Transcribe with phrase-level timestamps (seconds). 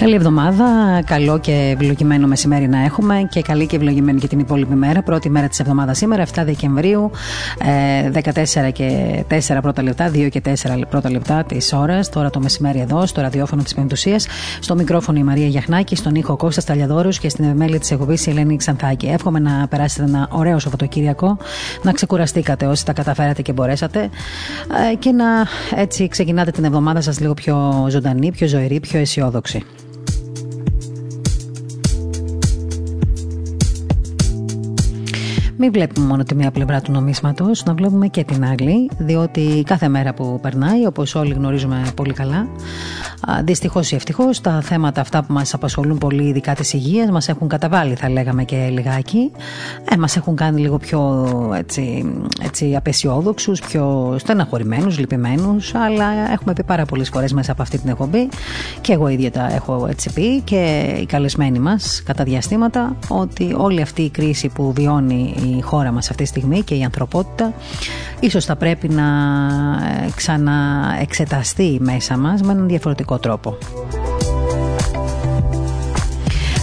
[0.00, 4.74] Καλή εβδομάδα, καλό και ευλογημένο μεσημέρι να έχουμε και καλή και ευλογημένη και την υπόλοιπη
[4.74, 5.02] μέρα.
[5.02, 7.10] Πρώτη μέρα της εβδομάδας σήμερα, 7 Δεκεμβρίου,
[8.12, 10.52] 14 ε, και 4 πρώτα λεπτά, 2 και 4
[10.90, 12.08] πρώτα λεπτά της ώρας.
[12.08, 14.18] Τώρα το μεσημέρι εδώ, στο ραδιόφωνο της Πεντουσία.
[14.60, 18.30] Στο μικρόφωνο η Μαρία Γιαχνάκη, στον ήχο Κώστας Ταλιαδόρους και στην ευημέλεια της εκπομπής η
[18.30, 19.06] Ελένη Ξανθάκη.
[19.06, 21.38] Εύχομαι να περάσετε ένα ωραίο Σαββατοκύριακο,
[21.82, 24.00] να ξεκουραστήκατε όσοι τα καταφέρατε και μπορέσατε
[24.90, 25.24] ε, και να
[25.74, 29.64] έτσι ξεκινάτε την εβδομάδα σας λίγο πιο ζωντανή, πιο ζωηρή, πιο αισιόδοξη.
[35.62, 39.88] Μην βλέπουμε μόνο τη μία πλευρά του νομίσματος, να βλέπουμε και την άλλη, διότι κάθε
[39.88, 42.48] μέρα που περνάει, όπως όλοι γνωρίζουμε πολύ καλά,
[43.44, 47.48] δυστυχώς ή ευτυχώς, τα θέματα αυτά που μας απασχολούν πολύ, ειδικά της υγείας, μας έχουν
[47.48, 49.30] καταβάλει, θα λέγαμε και λιγάκι.
[49.90, 52.12] Ε, μας έχουν κάνει λίγο πιο έτσι,
[52.42, 57.90] έτσι απεσιόδοξους, πιο στεναχωρημένους, λυπημένους, αλλά έχουμε πει πάρα πολλές φορές μέσα από αυτή την
[57.90, 58.28] εκπομπή
[58.80, 63.80] και εγώ ίδια τα έχω έτσι πει και οι καλεσμένοι μας κατά διαστήματα ότι όλη
[63.80, 67.52] αυτή η κρίση που βιώνει η χώρα μας αυτή τη στιγμή και η ανθρωπότητα
[68.20, 69.02] ίσως θα πρέπει να
[70.06, 73.58] ε, ξαναεξεταστεί μέσα μας με έναν διαφορετικό τρόπο.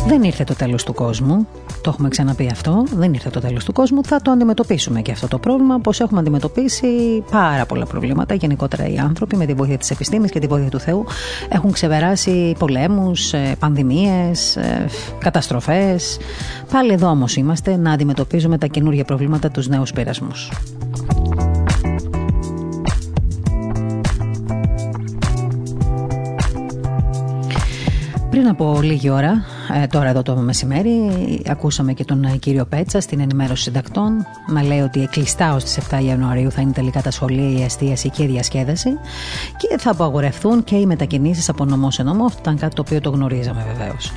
[0.07, 1.47] Δεν ήρθε το τέλος του κόσμου,
[1.81, 5.27] το έχουμε ξαναπεί αυτό, δεν ήρθε το τέλος του κόσμου, θα το αντιμετωπίσουμε και αυτό
[5.27, 6.87] το πρόβλημα, πως έχουμε αντιμετωπίσει
[7.31, 10.79] πάρα πολλά προβλήματα, γενικότερα οι άνθρωποι με τη βοήθεια της επιστήμης και τη βοήθεια του
[10.79, 11.05] Θεού
[11.49, 14.85] έχουν ξεπεράσει πολέμους, ε, πανδημίες, ε,
[15.19, 16.17] καταστροφές.
[16.71, 20.49] Πάλι εδώ όμως είμαστε να αντιμετωπίζουμε τα καινούργια προβλήματα, τους νέους πειρασμούς.
[28.37, 29.45] Πριν από λίγη ώρα,
[29.83, 31.11] ε, τώρα εδώ το μεσημέρι,
[31.47, 35.79] ακούσαμε και τον ε, κύριο Πέτσα στην ενημέρωση συντακτών να λέει ότι κλειστά ως τις
[35.89, 38.89] 7 Ιανουαρίου θα είναι τελικά τα σχολεία, η εστίαση και η διασκέδαση
[39.57, 42.25] και θα απαγορευτούν και οι μετακινήσεις από νομό σε νομό.
[42.25, 44.11] Αυτό ήταν κάτι το οποίο το γνωρίζαμε βεβαίως.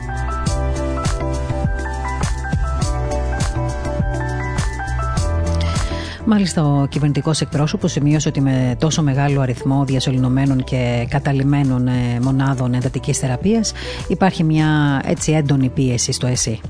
[6.25, 12.75] Μάλιστα, ο κυβερνητικός εκπρόσωπος σημείωσε ότι με τόσο μεγάλο αριθμό διασωληνωμένων και καταλημμένων ε, μονάδων
[12.75, 13.73] εντατικής θεραπείας
[14.09, 16.61] υπάρχει μια έτσι έντονη πίεση στο ΕΣΥ.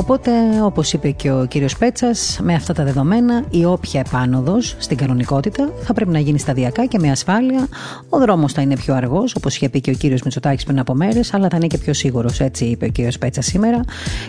[0.00, 0.30] Οπότε,
[0.62, 5.72] όπως είπε και ο κύριος Πέτσας, με αυτά τα δεδομένα, η όποια επάνωδος στην κανονικότητα
[5.82, 7.68] θα πρέπει να γίνει σταδιακά και με ασφάλεια.
[8.08, 10.94] Ο δρόμος θα είναι πιο αργός, όπως είχε πει και ο κύριος Μητσοτάκης πριν από
[10.94, 12.40] μέρες, αλλά θα είναι και πιο σίγουρος.
[12.40, 13.80] Έτσι είπε ο κύριος Πέτσας σήμερα.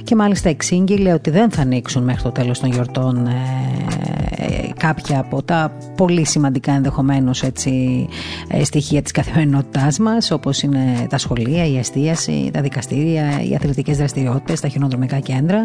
[0.03, 5.43] Και μάλιστα εξήγηλε ότι δεν θα ανοίξουν μέχρι το τέλος των γιορτών ε, κάποια από
[5.43, 7.51] τα πολύ σημαντικά ενδεχομένως ε,
[8.63, 14.59] στοιχεία της καθημερινότητάς μας, όπως είναι τα σχολεία, η εστίαση, τα δικαστήρια, οι αθλητικές δραστηριότητες,
[14.59, 15.60] τα χιονοδρομικά κέντρα.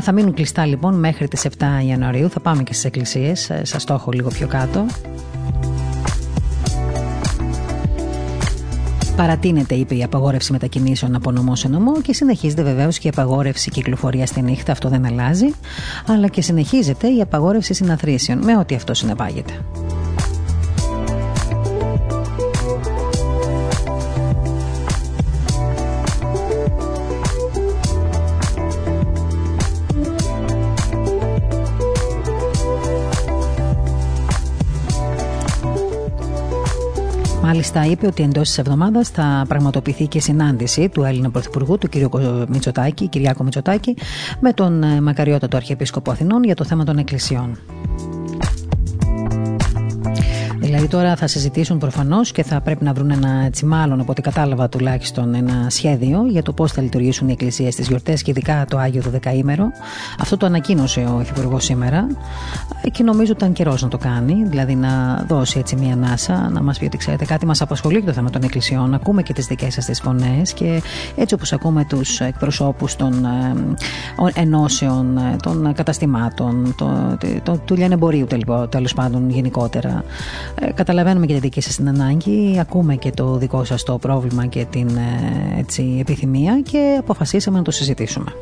[0.00, 2.30] Θα μείνουν κλειστά λοιπόν μέχρι τις 7 Ιανουαρίου.
[2.30, 3.50] Θα πάμε και στις εκκλησίες.
[3.50, 4.86] Ε, σας το έχω λίγο πιο κάτω.
[9.16, 13.70] Παρατείνεται, είπε, η απαγόρευση μετακινήσεων από νομό σε νομό και συνεχίζεται βεβαίως και η απαγόρευση
[13.70, 15.54] κυκλοφορίας στη νύχτα, αυτό δεν αλλάζει,
[16.06, 19.52] αλλά και συνεχίζεται η απαγόρευση συναθρήσεων, με ό,τι αυτό συνεπάγεται.
[37.46, 41.94] Μάλιστα, είπε ότι εντός της εβδομάδας θα πραγματοποιηθεί και συνάντηση του Έλληνα Πρωθυπουργού, του κ.
[42.48, 43.96] Μητσοτάκη, Κυριάκο Μητσοτάκη,
[44.40, 47.58] με τον ε, Μακαριότατο Αρχιεπίσκοπο Αθηνών για το θέμα των εκκλησιών.
[50.66, 54.22] Δηλαδή τώρα θα συζητήσουν προφανώς και θα πρέπει να βρουν ένα έτσι μάλλον από ό,τι
[54.22, 58.66] κατάλαβα τουλάχιστον ένα σχέδιο για το πώς θα λειτουργήσουν οι εκκλησίες στις γιορτές και ειδικά
[58.68, 59.66] το Άγιο του Δεκαήμερο.
[60.20, 62.06] Αυτό το ανακοίνωσε ο Υφυπουργός σήμερα
[62.92, 66.62] και νομίζω ότι ήταν καιρός να το κάνει, δηλαδή να δώσει έτσι μία ανάσα, να
[66.62, 68.94] μας πει ότι ξέρετε κάτι μας απασχολεί και το θέμα των εκκλησιών.
[68.94, 70.82] Ακούμε και τις δικές σας τις φωνές και
[71.16, 76.74] έτσι όπως ακούμε τους εκπροσώπους των ε, ενώσεων, ε, των καταστημάτων,
[77.64, 78.26] του λιανεμπορίου
[78.68, 80.04] τέλος πάντων γενικότερα.
[80.60, 84.46] Ε, καταλαβαίνουμε και τη δική σας την ανάγκη, ακούμε και το δικό σας το πρόβλημα
[84.46, 88.32] και την ε, έτσι, επιθυμία και αποφασίσαμε να το συζητήσουμε.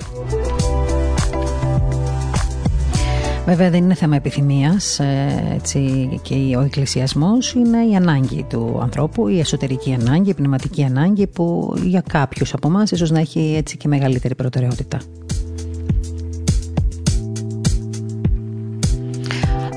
[3.46, 9.28] Βέβαια δεν είναι θέμα επιθυμίας ε, έτσι, και ο εκκλησιασμός είναι η ανάγκη του ανθρώπου,
[9.28, 13.76] η εσωτερική ανάγκη, η πνευματική ανάγκη που για κάποιους από εμάς ίσως να έχει έτσι
[13.76, 14.98] και μεγαλύτερη προτεραιότητα.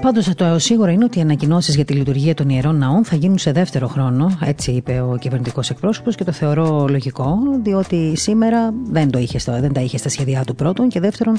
[0.02, 3.38] Πάντως, το σίγουρο είναι ότι οι ανακοινώσεις για τη λειτουργία των ιερών ναών θα γίνουν
[3.38, 9.12] σε δεύτερο χρόνο, έτσι είπε ο κυβερνητικός εκπρόσωπος και το θεωρώ λογικό, διότι σήμερα δεν,
[9.12, 11.38] το είχε, δεν τα είχε στα σχέδιά του πρώτον και δεύτερον,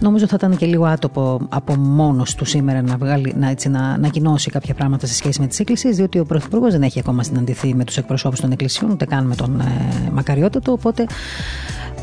[0.00, 3.80] νομίζω θα ήταν και λίγο άτοπο από μόνος του σήμερα να, βγάλει, να, έτσι, να
[3.80, 7.74] ανακοινώσει κάποια πράγματα σε σχέση με τις εκκλησίες, διότι ο Πρωθυπουργός δεν έχει ακόμα συναντηθεί
[7.74, 11.06] με τους εκπροσώπους των εκκλησιών, ούτε καν με τον ε, Μακαριότατο, οπότε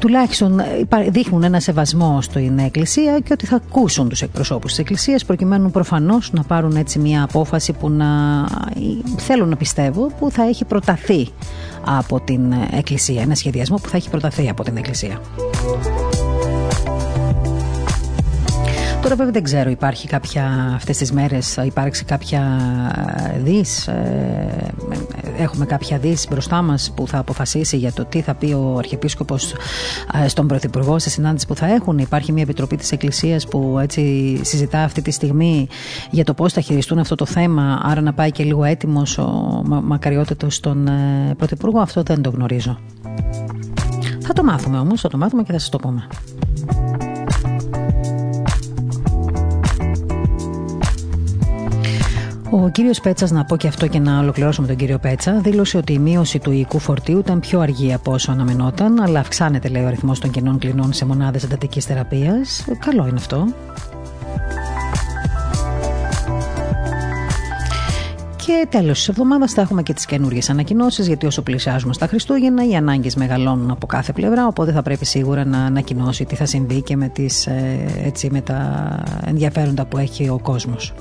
[0.03, 5.25] τουλάχιστον ε, δείχνουν ένα σεβασμό στην Εκκλησία και ότι θα ακούσουν τους εκπροσώπους της Εκκλησίας
[5.25, 8.05] προκειμένου προφανώς να πάρουν έτσι μια απόφαση που να
[9.17, 11.27] θέλω να πιστεύω που θα έχει προταθεί
[11.85, 15.19] από την Εκκλησία, ένα σχεδιασμό που θα έχει προταθεί από την Εκκλησία.
[19.03, 22.41] Τώρα βέβαια δεν ξέρω, υπάρχει κάποια, αυτές τις μέρες θα υπάρξει κάποια
[23.43, 24.73] δις, ε,
[25.37, 29.53] έχουμε κάποια δις μπροστά μας που θα αποφασίσει για το τι θα πει ο Αρχιεπίσκοπος
[30.23, 31.97] ε, στον Πρωθυπουργό σε συνάντηση που θα έχουν.
[31.97, 35.67] Υπάρχει μια επιτροπή της Εκκλησίας που έτσι συζητά αυτή τη στιγμή
[36.09, 39.61] για το πώς θα χειριστούν αυτό το θέμα, άρα να πάει και λίγο έτοιμος ο
[39.83, 42.79] μακαριότητος στον ε, Πρωθυπουργό, αυτό δεν το γνωρίζω.
[44.19, 46.07] Θα το μάθουμε όμως, θα το μάθουμε και θα σας το πούμε.
[52.55, 55.77] Ο κύριος Πέτσας, να πω και αυτό και να ολοκληρώσω με τον κύριο Πέτσα, δήλωσε
[55.77, 59.83] ότι η μείωση του οικού φορτίου ήταν πιο αργή από όσο αναμενόταν, αλλά αυξάνεται, λέει,
[59.83, 62.65] ο αριθμός των κενών κλινών σε μονάδες εντατικής θεραπείας.
[62.79, 63.47] Καλό είναι αυτό.
[68.45, 72.67] Και τέλος της εβδομάδας θα έχουμε και τις καινούριε ανακοινώσεις, γιατί όσο πλησιάζουμε στα Χριστούγεννα,
[72.67, 74.47] οι ανάγκες μεγαλώνουν από κάθε πλευρά.
[74.47, 78.41] Οπότε θα πρέπει σίγουρα να ανακοινώσει τι θα συμβεί και με, τις, ε, έτσι, με
[78.41, 80.93] τα ενδιαφέροντα που έχει ο κόσμος.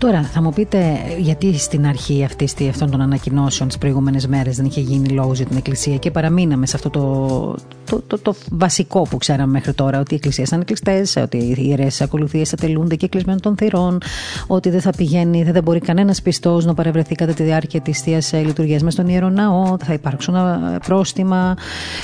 [0.00, 4.64] Τώρα, θα μου πείτε γιατί στην αρχή αυτή, αυτών των ανακοινώσεων τις προηγούμενες μέρες δεν
[4.64, 9.02] είχε γίνει λόγος για την Εκκλησία και παραμείναμε σε αυτό το, το, το, το βασικό
[9.02, 13.08] που ξέραμε μέχρι τώρα, ότι οι εκκλησίες ήταν κλειστές, ότι οι ιερές ακολουθίες τελούνται και
[13.08, 13.98] κλεισμένων των θυρών,
[14.46, 18.32] ότι δεν θα πηγαίνει, δεν μπορεί κανένας πιστός να παρευρεθεί κατά τη διάρκεια της θείας
[18.32, 20.34] λειτουργίας μες στον ιερό ναό, θα υπάρξουν
[20.86, 21.56] πρόστιμα.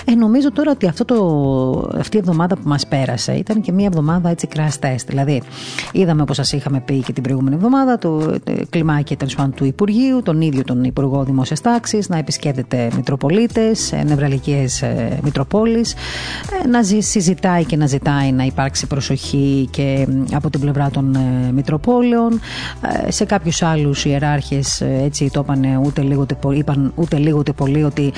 [0.05, 3.87] Ε, νομίζω τώρα ότι αυτό το, αυτή η εβδομάδα που μας πέρασε ήταν και μια
[3.87, 5.05] εβδομάδα έτσι crash test.
[5.07, 5.43] Δηλαδή,
[5.93, 9.65] είδαμε όπως σας είχαμε πει και την προηγούμενη εβδομάδα το ε, κλιμάκι τέλος πάντων του
[9.65, 15.95] Υπουργείου, τον ίδιο τον Υπουργό Δημόσιας Τάξης, να επισκέπτεται Μητροπολίτες, ε, νευραλικές ε, Μητροπόλεις,
[16.71, 21.17] να συζητάει και να ζητάει να υπάρξει προσοχή και από την πλευρά των
[21.53, 22.41] Μητροπόλεων.
[23.09, 28.13] Σε κάποιους άλλους ιεράρχες έτσι το είπαν ούτε λίγο, είπαν ούτε λίγο ούτε πολύ ότι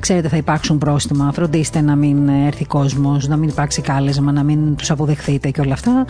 [0.00, 4.76] ξέρετε θα υπάρξουν πρόστιμα, φροντίστε να μην έρθει κόσμος, να μην υπάρξει κάλεσμα, να μην
[4.76, 6.04] τους αποδεχθείτε και όλα αυτά.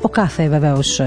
[0.00, 1.00] Ο κάθε βεβαίως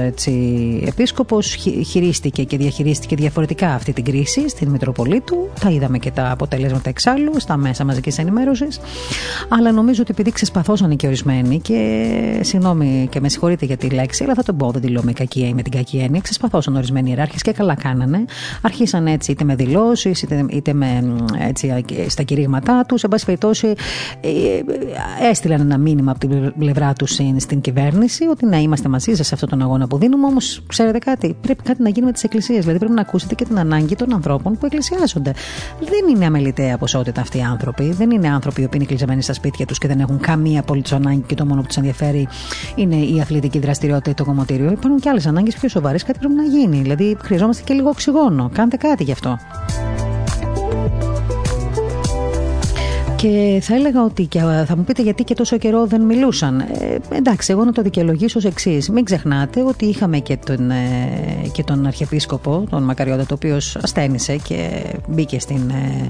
[1.01, 1.53] Επίσκοπος
[1.86, 5.50] χειρίστηκε και διαχειρίστηκε διαφορετικά αυτή την κρίση στην Μητροπολή του.
[5.59, 8.80] Τα είδαμε και τα αποτελέσματα εξάλλου στα μέσα μαζικής ενημέρωσης.
[9.50, 12.09] Αλλά νομίζω ότι επειδή ξεσπαθώσαν και ορισμένοι και
[12.42, 15.13] συγγνώμη και με συγχωρείτε για τη λέξη, αλλά θα τον πω, δεν τη λέω με,
[15.13, 16.21] κακή, με την κακή έννοια.
[16.21, 18.25] Ξεσπαθώσαν ορισμένοι ιεράρχες και καλά κάνανε.
[18.62, 21.15] Αρχίσαν έτσι είτε με δηλώσεις είτε, είτε με,
[21.48, 23.03] έτσι, στα κηρύγματά τους.
[23.03, 23.74] Εν πάση περιπτώσει,
[24.21, 24.30] ε,
[25.30, 29.50] έστειλαν ένα μήνυμα από την πλευρά τους στην κυβέρνηση ότι να είμαστε μαζί σε αυτόν
[29.50, 30.27] τον αγώνα που δίνουμε.
[30.27, 32.59] Όμως, ξέρετε κάτι, πρέπει κάτι να γίνει με τις εκκλησίες.
[32.59, 35.33] Δηλαδή πρέπει να ακούσετε και την ανάγκη των ανθρώπων που εκκλησιάζονται.
[35.79, 37.91] Δεν είναι αμεληταία ποσότητα αυτοί οι άνθρωποι.
[37.91, 40.91] Δεν είναι άνθρωποι οι οποίοι είναι κλεισμένοι στα σπίτια τους και δεν έχουν καμία απολύτως
[40.91, 42.27] ανάγκη και το μόνο που τους ενδιαφέρει
[42.75, 44.71] είναι η αθλητική δραστηριότητα ή το κομμωτήριο.
[44.71, 46.03] Υπάρχουν και άλλες ανάγκες πιο σοβαρές.
[46.03, 46.81] Κάτι πρέπει να γίνει.
[46.81, 48.50] Δηλαδή χρειαζόμαστε και λίγο οξυγόνο.
[48.53, 49.38] Κάντε κάτι γι' αυτό.
[53.21, 56.59] Και θα έλεγα ότι και θα μου πείτε γιατί και τόσο καιρό δεν μιλούσαν.
[56.59, 58.89] Ε, εντάξει, εγώ να το δικαιολογήσω ως εξής.
[58.89, 60.75] Μην ξεχνάτε ότι είχαμε και τον, ε,
[61.51, 66.09] και τον Αρχιεπίσκοπο, τον Μακαριώτα, το οποίος ασθένησε και μπήκε στην ε,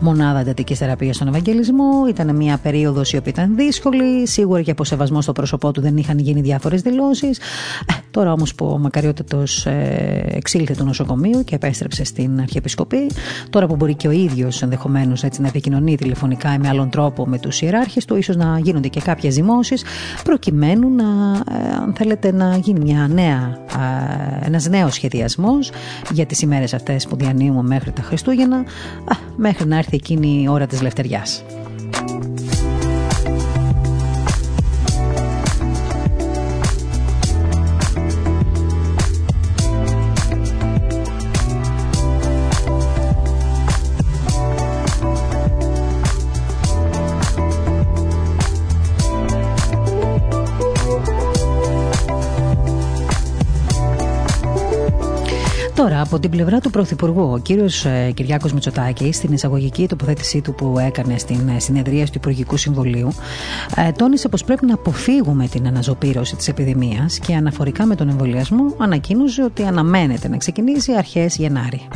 [0.00, 2.06] μονάδα εντατικής θεραπείας στον Ευαγγελισμό.
[2.08, 4.26] Ήταν μια περίοδος η οποία ήταν δύσκολη.
[4.26, 7.38] Σίγουρα και από σεβασμό στο πρόσωπό του δεν είχαν γίνει διάφορες δηλώσεις.
[7.38, 13.10] Ε, τώρα όμως που ο Μακαριώτατος ε, εξήλθε του νοσοκομείου και επέστρεψε στην Αρχιεπισκοπή,
[13.50, 17.60] τώρα που μπορεί και ο ίδιος ενδεχομένως να επικοινωνεί τηλεφωνικά με άλλον τρόπο με τους
[17.60, 19.84] ιεράρχες του, ίσως να γίνονται και κάποιες ζυμώσεις
[20.24, 23.58] προκειμένου να, ε, αν θέλετε, να γίνει μια νέα,
[24.42, 25.70] ένας νέος σχεδιασμός
[26.12, 28.64] για τις ημέρες αυτές που διανύουμε μέχρι τα Χριστούγεννα,
[29.36, 31.44] μέχρι να έρθει εκείνη η ώρα της λευτεριάς.
[56.12, 60.78] Από την πλευρά του Πρωθυπουργού, ο κύριος ε, Κυριάκος Μητσοτάκη, στην εισαγωγική τοποθέτησή του που
[60.78, 63.08] έκανε στην ε, συνεδρία του Υπουργικού Συμβουλίου,
[63.76, 68.74] ε, τόνισε πως πρέπει να αποφύγουμε την αναζωπήρωση της επιδημίας και αναφορικά με τον εμβολιασμό,
[68.78, 71.88] ανακοίνωσε ότι αναμένεται να ξεκινήσει αρχές Γενάρη.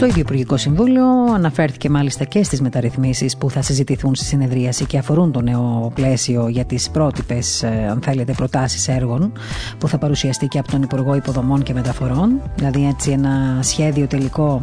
[0.00, 1.04] Στο ίδιο Υπουργικό Συμβούλιο
[1.34, 6.48] αναφέρθηκε μάλιστα και στις μεταρρυθμίσεις που θα συζητηθούν στη συνεδρίαση και αφορούν το νέο πλαίσιο
[6.48, 9.32] για τις πρότυπες, αν θέλετε, προτάσεις έργων
[9.78, 12.40] που θα παρουσιαστεί και από τον Υπουργό Υποδομών και Μεταφορών.
[12.56, 14.62] Δηλαδή, έτσι, ένα σχέδιο τελικό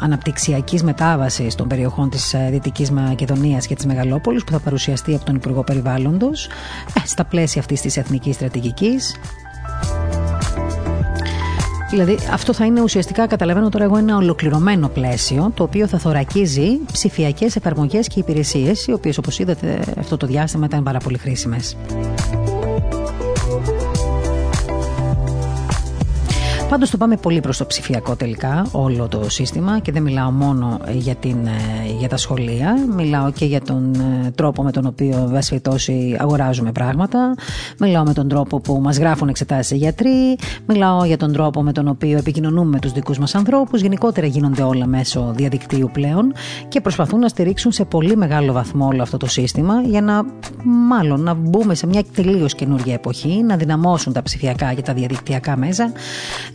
[0.00, 5.24] αναπτυξιακής μετάβασης των περιοχών της ε, Δυτικής Μακεδονίας και της Μεγαλόπολης που θα παρουσιαστεί από
[5.24, 9.14] τον Υπουργό Περιβάλλοντος ε, στα πλαίσια αυτής της εθνικής στρατηγικής.
[11.94, 16.78] Δηλαδή, αυτό θα είναι ουσιαστικά, καταλαβαίνω τώρα εγώ, ένα ολοκληρωμένο πλαίσιο το οποίο θα θωρακίζει
[16.92, 21.76] ψηφιακές εφαρμογές και υπηρεσίες, οι οποίες, όπως είδατε, αυτό το διάστημα ήταν πάρα πολύ χρήσιμες.
[26.68, 30.80] Πάντως το πάμε πολύ προς το ψηφιακό τελικά όλο το σύστημα και δεν μιλάω μόνο
[30.92, 35.42] για, την, ε, για τα σχολεία, μιλάω και για τον ε, τρόπο με τον οποίο
[35.62, 37.34] τόση αγοράζουμε πράγματα,
[37.78, 41.72] μιλάω με τον τρόπο που μας γράφουν εξετάσεις οι γιατροί, μιλάω για τον τρόπο με
[41.72, 46.32] τον οποίο επικοινωνούμε με τους δικούς μας ανθρώπους, γενικότερα γίνονται όλα μέσω διαδικτύου πλέον
[46.68, 50.22] και προσπαθούν να στηρίξουν σε πολύ μεγάλο βαθμό όλο αυτό το σύστημα για να
[50.64, 55.56] μάλλον να μπούμε σε μια τελείως καινούργια εποχή, να δυναμώσουν τα ψηφιακά και τα διαδικτυακά
[55.56, 55.92] μέσα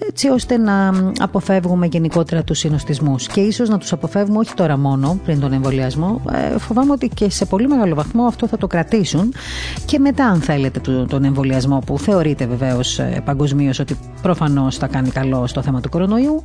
[0.08, 5.20] έτσι ώστε να αποφεύγουμε γενικότερα τους συνοστισμούς και ίσως να τους αποφεύγουμε όχι τώρα μόνο
[5.26, 6.22] πριν τον εμβολιασμό.
[6.32, 9.34] Ε, φοβάμαι ότι και σε πολύ μεγάλο βαθμό αυτό θα το κρατήσουν
[9.86, 15.10] και μετά, αν θέλετε, τον εμβολιασμό που θεωρείται βεβαίως ε, παγκοσμίως ότι προφανώς θα κάνει
[15.10, 16.42] καλό στο θέμα του κορονοϊού,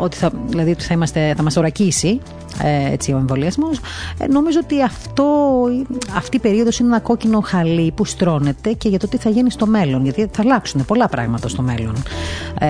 [0.00, 2.20] ότι θα, δηλαδή θα, είμαστε, θα μας ορακίσει
[2.62, 3.80] ε, έτσι, ο εμβολιασμός.
[4.30, 5.24] νομίζω ότι αυτό,
[6.16, 9.50] αυτή η περίοδος είναι ένα κόκκινο χαλί που στρώνεται και για το τι θα γίνει
[9.50, 10.02] στο μέλλον.
[10.02, 11.94] Γιατί θα αλλάξουν πολλά πράγματα στο μέλλον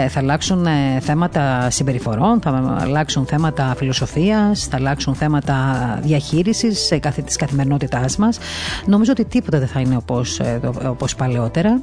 [0.09, 5.55] θα αλλάξουν ε, θέματα συμπεριφορών, θα αλλάξουν θέματα φιλοσοφίας, θα αλλάξουν θέματα
[6.02, 6.93] διαχείρισης
[7.25, 8.38] της καθημερινότητάς μας.
[8.87, 11.81] Νομίζω ότι τίποτα δεν θα είναι όπως, ε, όπως παλαιότερα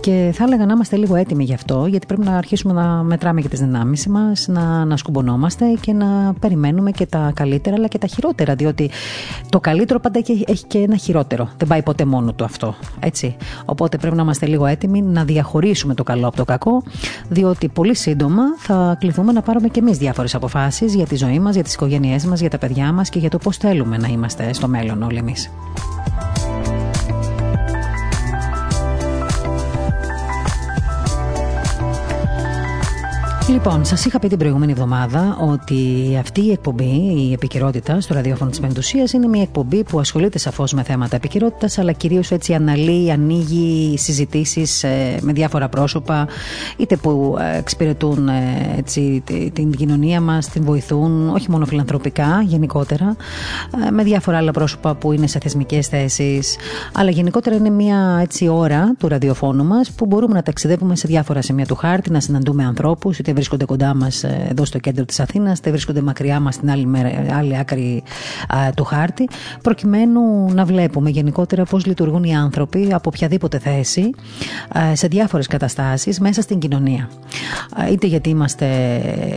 [0.00, 3.40] και θα έλεγα να είμαστε λίγο έτοιμοι γι' αυτό, γιατί πρέπει να αρχίσουμε να μετράμε
[3.40, 7.98] και τις δυνάμεις μας, να, να σκουμπονόμαστε και να περιμένουμε και τα καλύτερα αλλά και
[7.98, 8.90] τα χειρότερα, διότι
[9.48, 11.48] το καλύτερο πάντα έχει και ένα χειρότερο.
[11.56, 12.74] Δεν πάει ποτέ μόνο του αυτό.
[13.00, 13.36] Έτσι.
[13.64, 16.82] Οπότε πρέπει να είμαστε λίγο έτοιμοι να διαχωρίσουμε το καλό από το κακό,
[17.28, 21.54] διότι πολύ σύντομα θα κληθούμε να πάρουμε και εμείς διάφορες αποφάσεις για τη ζωή μας,
[21.54, 24.52] για τις οικογένειές μας, για τα παιδιά μας και για το πώς θέλουμε να είμαστε
[24.52, 25.50] στο μέλλον όλοι εμείς.
[33.48, 35.76] Λοιπόν, σας είχα πει την προηγούμενη εβδομάδα ότι
[36.20, 40.72] αυτή η εκπομπή, η επικαιρότητα στο ραδιόφωνο της Πεντουσία, είναι μια εκπομπή που ασχολείται σαφώς
[40.72, 46.28] με θέματα επικαιρότητας, αλλά κυρίως έτσι αναλύει, ανοίγει συζητήσεις ε, με διάφορα πρόσωπα,
[46.76, 49.22] είτε που ε, εξυπηρετούν ε, έτσι,
[49.52, 53.16] την κοινωνία μας, την βοηθούν, όχι μόνο φιλανθρωπικά, γενικότερα,
[53.92, 56.56] με διάφορα άλλα πρόσωπα που είναι σε θεσμικές θέσεις,
[56.92, 61.42] αλλά γενικότερα είναι μια έτσι ώρα του ραδιοφώνου μας που μπορούμε να ταξιδεύουμε σε διάφορα
[61.42, 65.20] σημεία του χάρτη, να συναντούμε ανθρώπους, είτε βρίσκονται κοντά μας ε, εδώ στο κέντρο της
[65.20, 66.88] Αθήνας, είτε βρίσκονται μακριά μας στην άλλη,
[67.32, 68.02] άλλη άκρη
[68.74, 69.28] του χάρτη,
[69.62, 70.20] προκειμένου
[70.52, 74.10] να βλέπουμε γενικότερα πώς λειτουργούν οι άνθρωποι από οποιαδήποτε θέση
[74.92, 77.08] σε διάφορες καταστάσεις μέσα στην κοινωνία.
[77.92, 78.66] είτε γιατί είμαστε,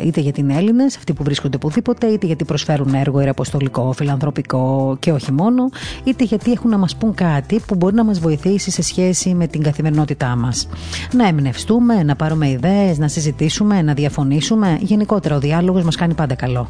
[0.06, 5.12] είτε γιατί είναι Έλληνες, αυτοί που βρίσκονται οπουδήποτε, είτε γιατί προσφέρουν έργο ιεραποστολικό, φιλανθρωπικό και
[5.12, 5.70] όχι μόνο,
[6.04, 9.48] είτε γιατί έχουν να μας πούν κάτι που μπορεί να μας βοηθήσει σε σχέση με
[9.48, 10.68] την καθημερινότητά μας.
[11.14, 14.78] Να εμπνευστούμε, να πάρουμε ιδέες, να συζητήσουμε, να διαφωνήσουμε.
[14.82, 16.68] Γενικότερα ο διάλογος μας κάνει πάντα καλό.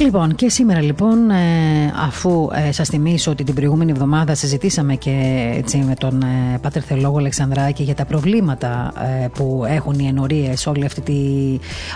[0.00, 5.46] Λοιπόν, και σήμερα λοιπόν, ε, αφού ε, σας θυμίσω ότι την προηγούμενη εβδομάδα συζητήσαμε και
[5.56, 10.66] έτσι, με τον ε, Πάτερ Θελόγο Αλεξανδράκη για τα προβλήματα ε, που έχουν οι ενορίες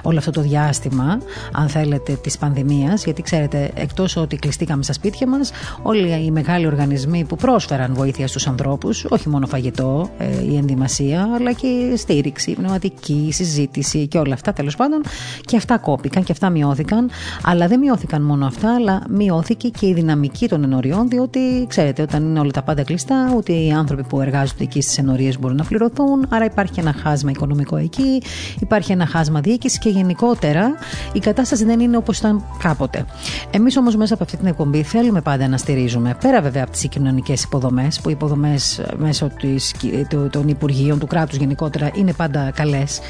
[0.03, 1.19] όλο αυτό το διάστημα,
[1.53, 3.05] αν θέλετε, της πανδημίας.
[3.05, 5.51] Γιατί ξέρετε, εκτός ότι κλειστήκαμε στα σπίτια μας,
[5.83, 10.11] όλοι οι μεγάλοι οργανισμοί που πρόσφεραν βοήθεια στους ανθρώπους, όχι μόνο φαγητό
[10.51, 15.03] ή ενδυμασία, αλλά και στήριξη, πνευματική, συζήτηση και όλα αυτά τέλος πάντων,
[15.45, 17.11] και αυτά κόπηκαν και αυτά μειώθηκαν,
[17.43, 22.23] αλλά δεν μειώθηκαν μόνο αυτά, αλλά μειώθηκε και η δυναμική των ενοριών, διότι ξέρετε, όταν
[22.23, 25.65] είναι όλα τα πάντα κλειστά, ούτε οι άνθρωποι που εργάζονται εκεί στις ενορίε μπορούν να
[25.65, 26.27] πληρωθούν.
[26.29, 28.23] Άρα υπάρχει ένα χάσμα οικονομικό εκεί,
[28.61, 30.75] υπάρχει ένα χάσμα διοίκησης και γενικότερα
[31.13, 33.05] η κατάσταση δεν είναι όπως ήταν κάποτε.
[33.51, 36.89] Εμείς όμως μέσα από αυτή την εκπομπή θέλουμε πάντα να στηρίζουμε, πέρα βέβαια από τις
[36.89, 39.75] κοινωνικέ υποδομές, που οι υποδομές μέσω της,
[40.31, 43.01] των Υπουργείων, του κράτους γενικότερα είναι πάντα καλές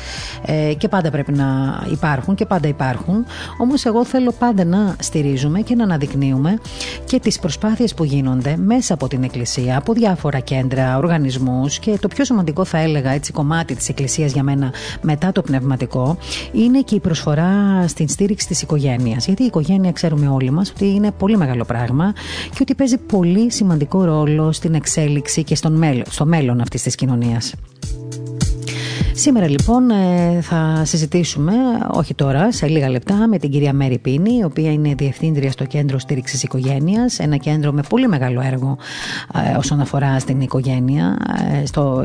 [0.46, 1.46] ε, και πάντα πρέπει να
[1.90, 3.24] υπάρχουν και πάντα υπάρχουν.
[3.58, 6.58] Όμως εγώ θέλω πάντα να στηρίζουμε και να αναδεικνύουμε
[7.04, 12.08] και τις προσπάθειες που γίνονται μέσα από την Εκκλησία, από διάφορα κέντρα, οργανισμούς και το
[12.08, 16.16] πιο σημαντικό θα έλεγα έτσι κομμάτι της Εκκλησίας για μένα μετά το πνευματικό
[16.52, 19.26] είναι και η προσφορά στην στήριξη της οικογένειας.
[19.26, 22.12] Γιατί η οικογένεια ξέρουμε όλοι μας ότι είναι πολύ μεγάλο πράγμα
[22.50, 26.94] και ότι παίζει πολύ σημαντικό ρόλο στην εξέλιξη και στον μέλλον, στο μέλλον αυτής της
[26.94, 27.54] κοινωνίας.
[29.14, 31.52] Σήμερα λοιπόν ε, θα συζητήσουμε,
[31.90, 35.64] όχι τώρα, σε λίγα λεπτά, με την κυρία Μέρη Πίνη, η οποία είναι διευθύντρια στο
[35.64, 37.19] Κέντρο Στήριξης Οικογένειας.
[37.19, 38.78] Ένα κέντρο με πολύ μεγάλο έργο
[39.52, 41.16] ε, όσον αφορά στην οικογένεια,
[41.62, 42.04] ε, στο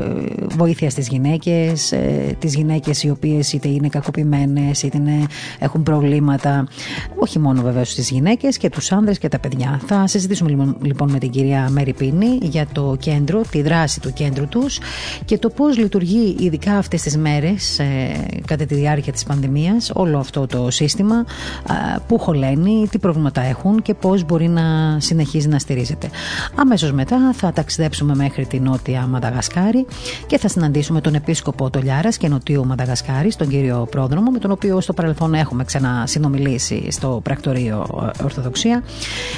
[0.56, 1.94] βοήθεια στις γυναίκες,
[2.38, 4.98] τις γυναίκες οι οποίες είτε είναι κακοποιημένες, είτε
[5.58, 6.66] έχουν προβλήματα.
[7.16, 9.80] Όχι μόνο βεβαίως στις γυναίκες και τους άνδρες και τα παιδιά.
[9.86, 14.12] Θα συζητήσουμε λοιπόν, λοιπόν με την κυρία Μέρη Πίνη για το κέντρο, τη δράση του
[14.12, 14.78] κέντρου τους
[15.24, 19.90] και το πώς λειτουργεί ειδικά αυτές αυτές τις μέρες ε, κατά τη διάρκεια της πανδημίας
[19.94, 21.24] όλο αυτό το σύστημα
[22.06, 26.10] που χωλαίνει, τι προβλήματα έχουν και πώς μπορεί να συνεχίζει να στηρίζεται.
[26.54, 29.86] Αμέσως μετά θα ταξιδέψουμε μέχρι τη νότια Μαδαγασκάρη
[30.26, 34.80] και θα συναντήσουμε τον επίσκοπο Τολιάρας και νοτιού Μαδαγασκάρη, τον κύριο Πρόδρομο, με τον οποίο
[34.80, 37.86] στο παρελθόν έχουμε ξανασυνομιλήσει στο πρακτορείο
[38.22, 38.82] Ορθοδοξία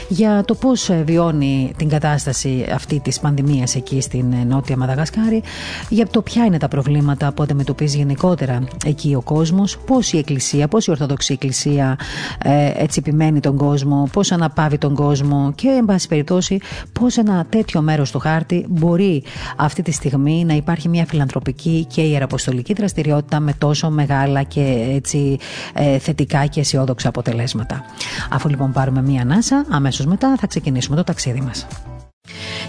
[0.09, 5.43] για το πώς ε, βιώνει την κατάσταση αυτή της πανδημίας εκεί στην ε, νότια Μαδαγασκάρη,
[5.89, 10.69] για το ποια είναι τα προβλήματα που αντιμετωπίζει γενικότερα εκεί ο κόσμος, πώς η Εκκλησία,
[10.69, 11.99] πώς η Ορθοδοξή Εκκλησία
[12.43, 16.61] ε, έτσι επιμένει τον κόσμο, πώς αναπαύει τον κόσμο και, εν πάση περιπτώσει,
[16.93, 19.23] πώς ένα τέτοιο μέρος του χάρτη μπορεί
[19.57, 25.39] αυτή τη στιγμή να υπάρχει μια φιλανθρωπική και ιεραποστολική δραστηριότητα με τόσο μεγάλα και έτσι
[25.75, 27.85] ε, θετικά και αισιόδοξα αποτελέσματα.
[28.31, 31.67] Αφού λοιπόν πάρουμε μία ανάσα, αμέσως μετά θα ξεκινήσουμε το ταξίδι μας.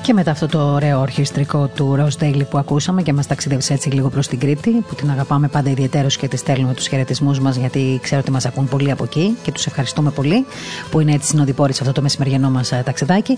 [0.01, 3.89] Και μετά αυτό το ωραίο ορχιστρικό του Rose Daily που ακούσαμε και μας ταξίδευσε έτσι
[3.89, 7.55] λίγο προς την Κρήτη, που την αγαπάμε πάντα ιδιαίτερως και τη στέλνουμε τους χαιρετισμούς μας,
[7.55, 10.45] γιατί ξέρω ότι μας ακούν πολύ από εκεί και τους ευχαριστούμε πολύ
[10.91, 13.37] που είναι έτσι συνοδοιπόροι σε αυτό το μεσημεριανό μας ε, ταξιδάκι.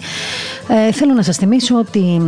[0.67, 2.21] Ε, θέλω να σας θυμίσω ότι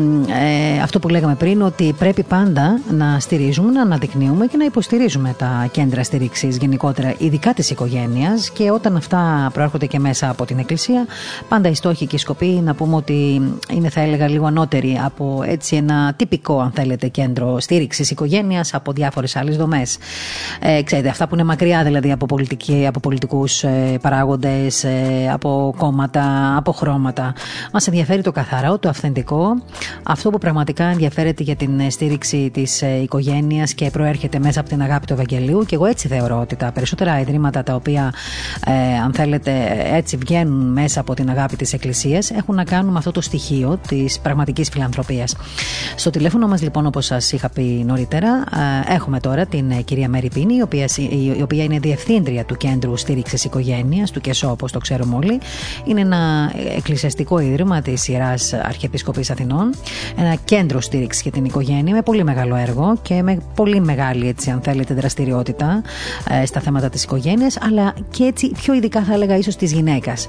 [0.75, 5.35] ε, αυτό που λέγαμε πριν, ότι πρέπει πάντα να στηρίζουμε, να αναδεικνύουμε και να υποστηρίζουμε
[5.37, 10.59] τα κέντρα στήριξης γενικότερα, ειδικά της οικογένειας και όταν αυτά προέρχονται και μέσα από την
[10.59, 11.05] Εκκλησία,
[11.49, 15.43] πάντα οι στόχοι και οι σκοποί να πούμε ότι είναι θα έλεγα λίγο ανώτερη από
[15.45, 19.98] έτσι ένα τυπικό αν θέλετε κέντρο στήριξης οικογένειας από διάφορες άλλες δομές.
[20.60, 25.74] Ε, ξέρετε, αυτά που είναι μακριά δηλαδή από, πολιτική, από πολιτικούς ε, παράγοντες, ε, από
[25.78, 27.34] κόμματα, από χρώματα.
[27.74, 29.63] Μας ενδιαφέρει το καθαρό, το αυθεντικό,
[30.04, 34.82] αυτό που πραγματικά ενδιαφέρεται για την στήριξη της ε, οικογένειας και προέρχεται μέσα από την
[34.82, 38.13] αγάπη του Ευαγγελίου και εγώ έτσι θεωρώ ότι τα περισσότερα ιδρύματα τα οποία
[38.67, 39.52] ε, αν θέλετε
[39.91, 43.64] έτσι βγαίνουν μέσα από την αγάπη της Εκκλησίας έχουν να κάνουν με αυτό το στοιχείο
[43.88, 45.36] της πραγματικής φιλανθρωπίας.
[45.95, 48.43] Στο τηλέφωνο μας, λοιπόν, όπως σας είχα πει νωρίτερα,
[48.88, 50.88] έχουμε τώρα την ε, κυρία Μέρη Πίνη, η οποία,
[51.38, 55.39] η οποία είναι διευθύντρια του Κέντρου Στήριξης Οικογένειας, του ΚΕΣΟ, όπως το ξέρουμε όλοι.
[55.86, 59.73] Είναι ένα εκκλησιαστικό ίδρυμα της Ιεράς Αρχιεπισκοπής Αθηνών.
[60.17, 64.49] Ένα κέντρο στήριξης για την οικογένεια με πολύ μεγάλο έργο και με πολύ μεγάλη, έτσι,
[64.49, 65.82] αν θέλετε, δραστηριότητα
[66.30, 70.25] ε, στα θέματα της οικογένειας, αλλά και έτσι πιο ειδικά θα έλεγα ίσως της γυναίκας.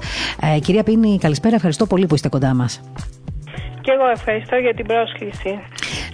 [0.55, 1.55] Ε, κυρία Πίνη, καλησπέρα.
[1.55, 2.81] Ευχαριστώ πολύ που είστε κοντά μας.
[3.81, 5.59] Και εγώ ευχαριστώ για την πρόσκληση.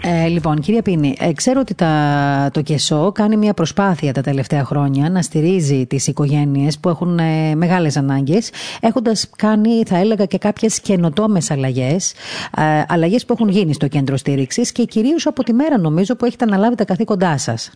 [0.06, 4.64] Ε, λοιπόν, κυρία Πίνη, ε, ξέρω ότι τα, το ΚΕΣΟ κάνει μια προσπάθεια τα τελευταία
[4.64, 8.52] χρόνια να στηρίζει τις οικογένειες που έχουν ε, μεγάλες ανάγκες,
[8.82, 12.14] έχοντας κάνει, θα έλεγα, και κάποιες καινοτόμες αλλαγές,
[12.58, 16.26] ε, αλλαγές που έχουν γίνει στο κέντρο στήριξης και κυρίως από τη μέρα, νομίζω, που
[16.26, 17.72] έχετε αναλάβει τα καθήκοντά σας.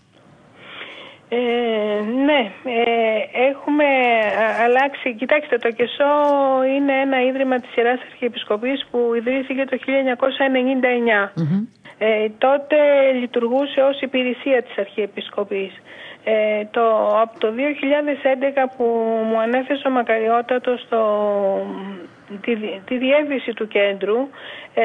[1.29, 1.37] Ε,
[2.25, 3.85] ναι, ε, έχουμε
[4.63, 5.15] αλλάξει.
[5.15, 6.11] Κοιτάξτε, το ΚΕΣΟ
[6.75, 11.31] είναι ένα ίδρυμα της Ιεράς Αρχιεπισκοπής που ιδρύθηκε το 1999.
[11.97, 12.77] Ε, τότε
[13.19, 15.71] λειτουργούσε ως υπηρεσία της Αρχιεπισκοπής.
[16.23, 18.83] Ε, το, από το 2011 που
[19.29, 21.01] μου ανέφερε ο Μακαριότατος στο,
[22.41, 24.17] τη, τη διεύθυνση του κέντρου
[24.73, 24.83] ε,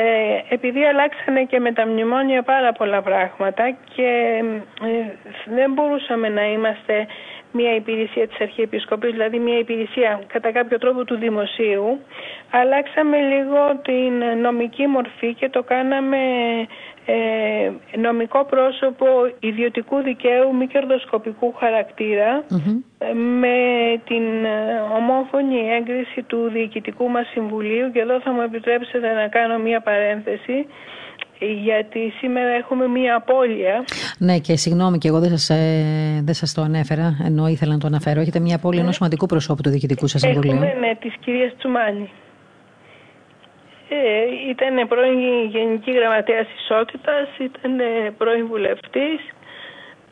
[0.49, 4.41] επειδή αλλάξανε και με τα μνημόνια πάρα πολλά πράγματα και
[4.83, 5.11] ε,
[5.55, 7.07] δεν μπορούσαμε να είμαστε
[7.53, 12.01] μια υπηρεσία της Αρχιεπισκοπής, δηλαδή μια υπηρεσία κατά κάποιο τρόπο του δημοσίου,
[12.51, 16.19] αλλάξαμε λίγο την νομική μορφή και το κάναμε
[17.07, 19.07] ε, νομικό πρόσωπο
[19.41, 21.55] ιδιωτικού δικαίου μη κερδοσκοπικού
[23.41, 23.57] με
[24.05, 29.59] την ε, ομόφωνη έγκριση του Διοικητικού μας Συμβουλίου και εδώ θα μου επιτρέψετε να κάνω
[29.59, 30.67] μία παρένθεση
[31.47, 33.85] γιατί σήμερα έχουμε μία απώλεια.
[34.19, 37.79] Ναι και συγγνώμη και εγώ δεν σας, ε, δεν σας το ανέφερα ενώ ήθελα να
[37.79, 38.21] το αναφέρω.
[38.21, 38.85] Έχετε μία απώλεια ναι.
[38.85, 40.53] ενός σημαντικού προσώπου του Διοικητικού σας Συμβουλίου.
[40.53, 42.11] Έχουμε ναι, της κυρίας Τσουμάνη.
[43.95, 47.81] Ε, ήταν πρώην Γενική Γραμματέας Ισότητας, ήταν
[48.19, 49.21] πρώην βουλευτής.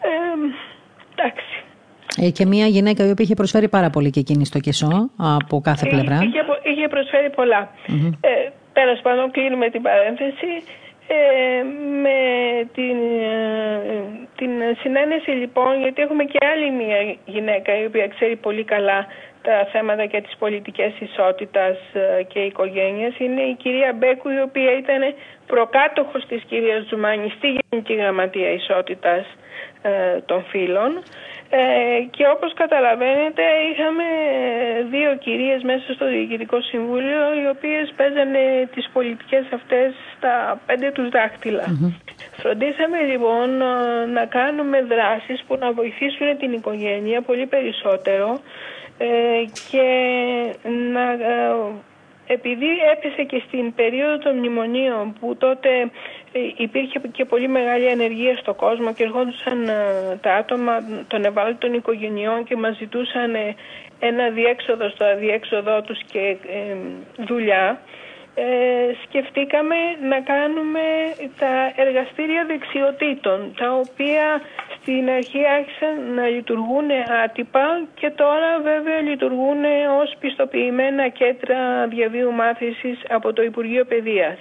[0.02, 0.10] Ε,
[1.14, 1.64] εντάξει,
[2.16, 5.60] Ε, και μια γυναίκα η οποία είχε προσφέρει πάρα πολύ και εκείνη στο Κεσό από
[5.60, 6.14] κάθε πλευρά.
[6.14, 7.70] Είχε, είχε προσφέρει πολλά.
[7.88, 8.12] Mm-hmm.
[8.20, 10.52] Ε, Τέλος πάντων, κλείνουμε την παρένθεση.
[11.12, 11.62] Ε,
[12.04, 12.18] με
[12.74, 14.02] την, ε,
[14.36, 19.06] την συναίνεση λοιπόν, γιατί έχουμε και άλλη μια γυναίκα η οποία ξέρει πολύ καλά
[19.42, 24.72] τα θέματα και τις πολιτικές ισότητας ε, και οικογένειας είναι η κυρία Μπέκου η οποία
[24.79, 25.14] ήταν
[25.46, 29.26] προκάτοχος της κυρίας Ζουμάνη στη Γενική Γραμματεία Ισότητας
[30.26, 31.02] των Φύλων
[31.53, 31.61] ε,
[32.11, 34.05] και όπως καταλαβαίνετε είχαμε
[34.90, 41.09] δύο κυρίες μέσα στο Διοικητικό Συμβούλιο οι οποίες παίζανε τις πολιτικές αυτές στα πέντε τους
[41.09, 41.64] δάχτυλα.
[42.42, 43.48] Φροντίσαμε λοιπόν
[44.12, 48.40] να κάνουμε δράσεις που να βοηθήσουν την οικογένεια πολύ περισσότερο
[49.02, 49.86] ε, και
[50.92, 51.16] να
[52.36, 55.68] επειδή έπεσε και στην περίοδο των μνημονίων που τότε
[56.32, 60.74] ε, υπήρχε και πολύ μεγάλη ανεργία στο κόσμο και ερχόντουσαν ε, τα άτομα
[61.08, 63.54] των ευάλωτων οικογενειών και μας ζητούσαν ε,
[63.98, 66.36] ένα διέξοδο στο αδιέξοδό τους και
[67.16, 67.80] δουλειά
[68.34, 69.76] ε, σκεφτήκαμε
[70.08, 70.80] να κάνουμε
[71.38, 74.40] τα εργαστήρια δεξιοτήτων τα οποία
[74.80, 76.88] στην αρχή άρχισαν να λειτουργούν
[77.24, 79.64] άτυπα και τώρα βέβαια λειτουργούν
[80.00, 84.38] ως πιστοποιημένα κέντρα διαβίου μάθησης από το Υπουργείο Παιδείας.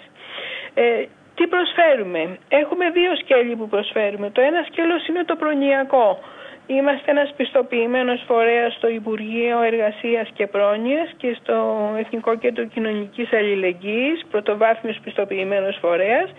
[0.74, 1.04] Ε,
[1.36, 4.30] τι προσφέρουμε; Έχουμε δύο σκέλη που προσφέρουμε.
[4.30, 6.20] Το ένα σκέλος είναι το προνοιακό.
[6.68, 11.56] Είμαστε ένας πιστοποιημένος φορέας στο Υπουργείο Εργασίας και Πρόνοιας και στο
[11.98, 16.30] Εθνικό Κέντρο Κοινωνικής Αλληλεγγύης, πρωτοβάθμιος πιστοποιημένος φορέας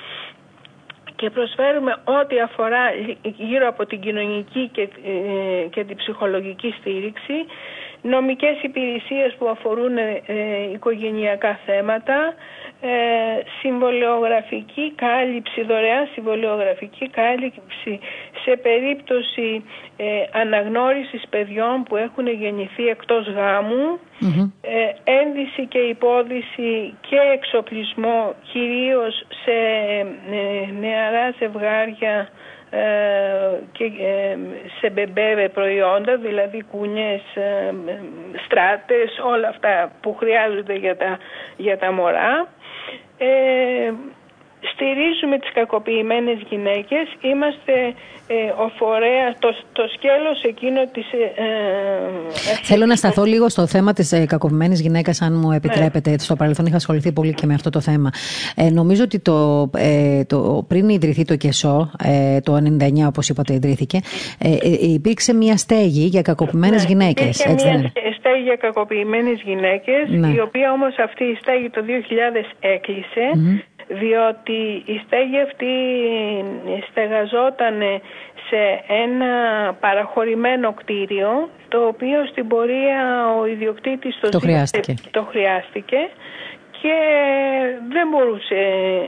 [1.21, 2.83] και προσφέρουμε ό,τι αφορά
[3.23, 7.35] γύρω από την κοινωνική και, ε, και την ψυχολογική στήριξη,
[8.03, 10.23] νομικές υπηρεσίες που αφορούν ε,
[10.75, 12.35] οικογενειακά θέματα,
[12.81, 12.91] ε,
[13.61, 18.01] συμβολιογραφική κάλυψη, δωρεάν συμβολιογραφική κάλυψη
[18.45, 19.65] σε περίπτωση
[19.97, 23.27] ε, αναγνώρισης παιδιών που έχουν γεννηθεί εκτός
[24.61, 29.57] ε, ένδυση και υπόδηση και εξοπλισμό κυρίως σε
[30.31, 32.29] ε, νεαρά ζευγάρια
[32.71, 32.81] ε,
[33.73, 33.91] και
[34.81, 37.23] σε μπεμπέ προϊόντα, δηλαδή κούνιες,
[38.45, 41.19] στράτες, όλα αυτά που χρειάζονται για τα,
[41.57, 42.49] για τα μωρά.
[43.19, 43.93] Ε,
[44.73, 47.95] στηρίζουμε τις κακοποιημένες γυναίκες, είμαστε
[48.33, 51.13] ε, ο φορέας, το, το σκέλος εκείνο της...
[51.13, 56.11] Ε, ε Θέλω να σταθώ λίγο στο θέμα της ε, κακοποιημένης γυναίκας, αν μου επιτρέπετε.
[56.11, 56.19] Ναι.
[56.19, 58.11] Στο παρελθόν είχα ασχοληθεί πολύ και με αυτό το θέμα.
[58.57, 61.91] Ε, νομίζω ότι το, ε, το, πριν ιδρυθεί το ΚΕΣΟ,
[62.43, 64.01] το 99 όπως είπατε ιδρύθηκε,
[64.81, 67.41] υπήρξε μια στέγη για κακοποιημένες ναι, γυναίκες.
[67.41, 70.29] Υπήρχε έτσι, μια στέγη για κακοποιημένες γυναίκες, ναι.
[70.29, 73.27] η οποία όμως αυτή η στέγη το 2000 έκλεισε
[73.91, 75.75] διότι η στέγη αυτή
[76.91, 77.81] στεγαζόταν
[78.49, 79.33] σε ένα
[79.81, 83.01] παραχωρημένο κτίριο το οποίο στην πορεία
[83.41, 84.95] ο ιδιοκτήτης το, χρειάστηκε.
[85.11, 85.97] το χρειάστηκε
[86.83, 86.97] και
[87.89, 88.61] δεν μπορούσε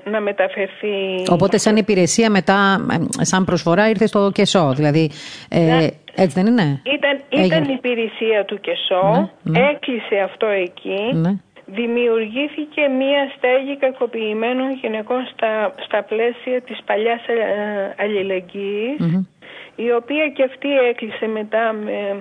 [0.05, 1.25] να μεταφερθεί.
[1.31, 2.87] Οπότε σαν υπηρεσία μετά,
[3.21, 5.11] σαν προσφορά ήρθε στο ΚΕΣΟ, δηλαδή
[5.49, 5.87] ε, ναι.
[6.15, 9.69] έτσι δεν είναι; Ήταν, ήταν υπηρεσία του ΚΕΣΟ, ναι, ναι.
[9.69, 11.01] έκλεισε αυτό εκεί
[11.67, 19.25] δημιουργήθηκε μία στέγη κακοποιημένων γυναικών στα, στα πλαίσια της παλιάς ε, αλληλεγγυης
[19.77, 22.17] η οποία και αυτή έκλεισε μετά με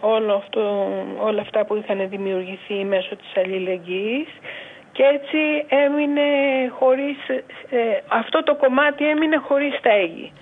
[0.00, 0.88] όλο αυτό,
[1.20, 4.28] όλα αυτά που είχαν δημιουργηθεί μέσω της αλληλεγγύης
[4.96, 5.38] και έτσι
[5.84, 6.28] έμεινε
[6.78, 7.18] χωρίς,
[7.70, 7.78] ε,
[8.08, 10.32] αυτό το κομμάτι έμεινε χωρίς στέγη.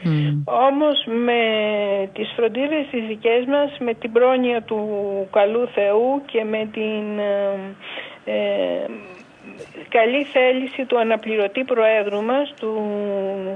[0.45, 1.41] Όμως με
[2.15, 4.81] τις φροντίδες τις δικές μας, με την πρόνοια του
[5.33, 7.59] καλού Θεού και με την ε,
[8.25, 8.87] ε,
[9.89, 12.73] καλή θέληση του αναπληρωτή προέδρου μας, του,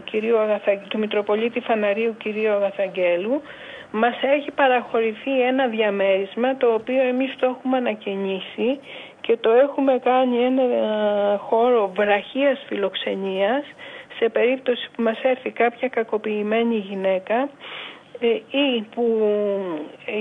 [0.05, 0.37] κυρίου
[0.89, 3.43] του Μητροπολίτη Φαναρίου κυρίου Αγαθαγγέλου,
[3.91, 8.79] μας έχει παραχωρηθεί ένα διαμέρισμα το οποίο εμείς το έχουμε ανακαινήσει
[9.29, 13.65] και το έχουμε κάνει ένα ε, χώρο βραχίας φιλοξενίας
[14.19, 17.49] σε περίπτωση που μας έρθει κάποια κακοποιημένη γυναίκα
[18.21, 18.29] ε,
[18.65, 19.05] ή που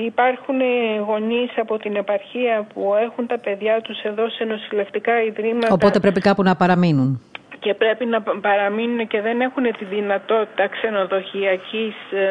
[0.06, 0.60] υπάρχουν
[1.08, 5.74] γονείς από την επαρχία που έχουν τα παιδιά τους εδώ σε νοσηλευτικά ιδρύματα.
[5.74, 7.22] Οπότε πρέπει κάπου να παραμείνουν.
[7.60, 12.26] Και πρέπει να παραμείνουν και δεν έχουν τη δυνατότητα ξενοδοχειακής ε,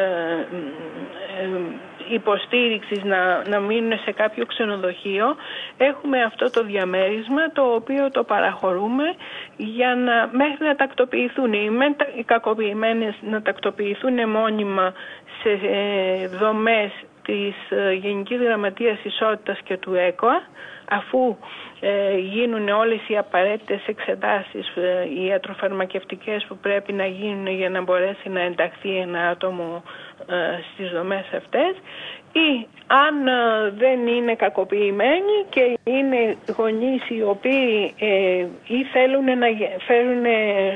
[2.11, 5.35] υποστήριξης να, να μείνουν σε κάποιο ξενοδοχείο
[5.77, 9.03] έχουμε αυτό το διαμέρισμα το οποίο το παραχωρούμε
[9.57, 11.53] για να, μέχρι να τακτοποιηθούν.
[11.53, 11.69] Οι,
[12.17, 14.93] οι κακοποιημένες να τακτοποιηθούν μόνιμα
[15.41, 16.91] σε ε, δομές
[17.23, 20.41] της ε, Γενικής Γραμματείας Ισότητας και του ΕΚΟΑ
[20.89, 21.37] αφού
[21.79, 27.81] ε, γίνουν όλες οι απαραίτητες εξετάσεις ε, οι ιατροφαρμακευτικές που πρέπει να γίνουν για να
[27.81, 29.83] μπορέσει να ενταχθεί ένα άτομο
[30.73, 31.75] στις δομές αυτές
[32.31, 33.33] ή αν ε,
[33.77, 39.47] δεν είναι κακοποιημένοι και είναι γονείς οι οποίοι ε, ή θέλουν να
[39.87, 40.25] φέρουν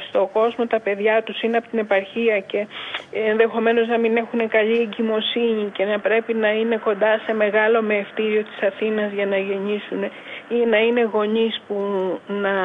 [0.09, 2.67] στο κόσμο τα παιδιά τους είναι από την επαρχία και
[3.11, 8.43] ενδεχομένως να μην έχουν καλή εγκυμοσύνη και να πρέπει να είναι κοντά σε μεγάλο μεευτήριο
[8.43, 10.03] της Αθήνας για να γεννήσουν
[10.49, 11.75] ή να είναι γονείς που
[12.27, 12.55] να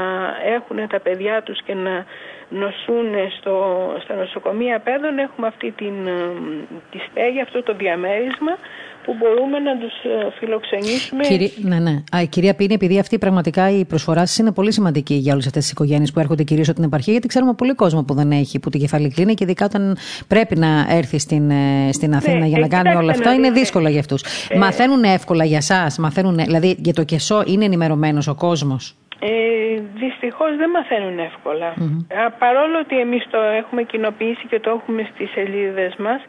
[0.54, 2.04] έχουν τα παιδιά τους και να
[2.48, 3.06] νοσούν
[3.38, 3.54] στο,
[4.02, 6.12] στα νοσοκομεία παιδών έχουμε αυτή την, ε,
[6.90, 8.52] τη στέγη, αυτό το διαμέρισμα
[9.06, 11.22] που μπορούμε να τους ε, φιλοξενήσουμε.
[11.22, 11.90] Κυρία, ναι, ναι.
[12.16, 15.62] Α, κυρία Πίνη, επειδή αυτή πραγματικά η προσφορά σας είναι πολύ σημαντική για όλες αυτές
[15.62, 18.58] τις οικογένειες που έρχονται κυρίως από την επαρχία, γιατί ξέρουμε πολύ κόσμο που δεν έχει,
[18.58, 19.96] που την κεφαλή κλείνει και ειδικά όταν
[20.28, 23.88] πρέπει να έρθει στην, ε, στην Αθήνα ναι, για να κάνει όλα αυτά, είναι δύσκολο
[23.88, 24.22] για αυτούς.
[24.48, 25.86] Ε, μαθαίνουν εύκολα για εσά,
[26.44, 31.18] δηλαδή για το κεσό είναι ενημερωμένος ο κόσμος; Ε, δυστυχώς δεν μαθαίνουν
[32.38, 36.20] παρόλο ότι εμείς το έχουμε κοινοποιήσει και το έχουμε στις σελίδες μας,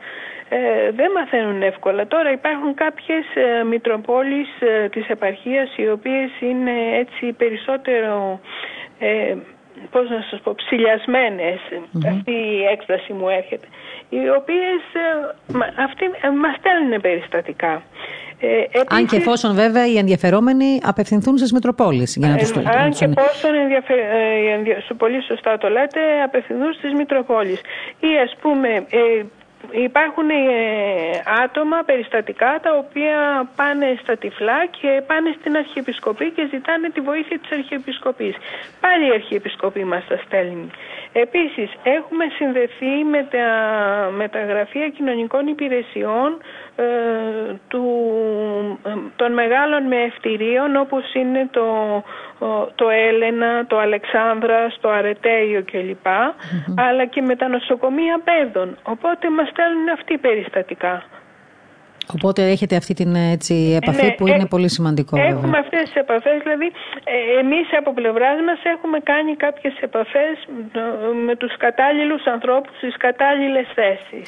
[0.49, 2.07] ε, δεν μαθαίνουν εύκολα.
[2.07, 8.39] Τώρα υπάρχουν κάποιες ε, μητροπόλεις ε, της επαρχίας οι οποίες είναι έτσι περισσότερο,
[8.99, 9.35] ε,
[9.91, 11.59] πώς να σας πω, ψηλιασμενες
[12.13, 13.67] Αυτή η έκφραση μου έρχεται.
[14.09, 15.07] Οι οποίες ε,
[15.87, 16.05] αυτοί
[16.41, 17.81] μας στέλνουν περιστατικά.
[18.39, 22.91] Ε, αν και εφόσον βέβαια οι ενδιαφερόμενοι απευθυνθούν στις Μητροπόλεις για να τους το Αν
[22.91, 23.93] και εφόσον ενδιαφε...
[23.93, 27.61] ε, πολύ σωστά το λέτε, απευθυνθούν στις Μητροπόλεις.
[27.99, 29.23] Ή ας πούμε ε,
[29.71, 30.35] υπάρχουν ε,
[31.43, 37.39] άτομα, περιστατικά τα οποία πάνε στα τυφλά και πάνε στην Αρχιεπισκοπή και ζητάνε τη βοήθεια
[37.39, 38.35] της Αρχιεπισκοπής.
[38.81, 40.69] Πάλι η Αρχιεπισκοπή μας τα στέλνει.
[41.21, 43.47] Επίσης έχουμε συνδεθεί με τα,
[44.11, 46.37] με τα γραφεία κοινωνικών υπηρεσιών
[46.75, 46.83] ε,
[47.67, 47.85] του,
[48.85, 51.65] ε, των μεγάλων μεευτηρίων όπως είναι το,
[52.75, 56.07] το Έλενα, το Αλεξάνδρα, το Αρετέιο κλπ.
[56.75, 58.77] Αλλά και με τα νοσοκομεία παιδών.
[58.83, 61.03] Οπότε μας στέλνουν αυτοί περιστατικά.
[62.13, 65.17] Οπότε έχετε αυτή την έτσι, επαφή ναι, που είναι ε, πολύ σημαντικό.
[65.17, 65.59] Έχουμε βέβαια.
[65.59, 66.65] αυτές τις επαφές, δηλαδή
[67.03, 70.35] ε, εμείς από πλευράς μας έχουμε κάνει κάποιες επαφές
[71.25, 74.25] με τους κατάλληλους ανθρώπους στις κατάλληλες θέσεις.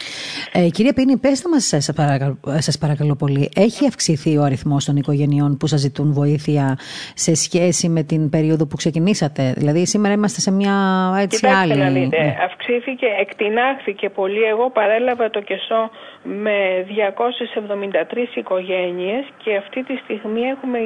[0.53, 4.95] Ε, κυρία Πίνη, πέστε μας σας παρακαλώ, σας παρακαλώ πολύ, έχει αυξηθεί ο αριθμός των
[4.95, 6.77] οικογενειών που σας ζητούν βοήθεια
[7.13, 10.75] σε σχέση με την περίοδο που ξεκινήσατε; Δηλαδή σήμερα είμαστε σε μια
[11.19, 11.75] έτσι Κοιτάξτε άλλη...
[11.77, 12.35] Να δείτε, ναι.
[12.45, 14.41] αυξήθηκε, εκτινάχθηκε πολύ.
[14.41, 15.89] Εγώ παρέλαβα το κεσό
[16.23, 20.79] με 273 οικογένειες και αυτή τη στιγμή έχουμε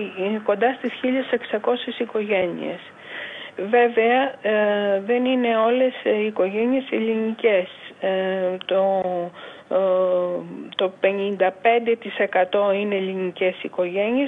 [0.44, 2.80] κοντά στις 1600 οικογένειες.
[3.58, 7.68] Βέβαια ε, δεν είναι όλες οι οικογένειες ελληνικές.
[8.00, 9.04] Ε, το
[10.76, 13.56] το 55% είναι ελληνικές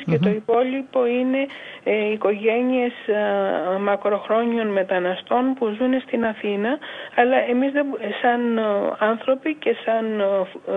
[0.05, 1.45] και το υπόλοιπο είναι
[1.83, 6.77] ε, οικογένειες ε, μακροχρόνιων μεταναστών που ζουν στην Αθήνα
[7.15, 7.85] αλλά εμείς δεν,
[8.21, 8.61] σαν ε,
[8.97, 10.05] άνθρωποι και σαν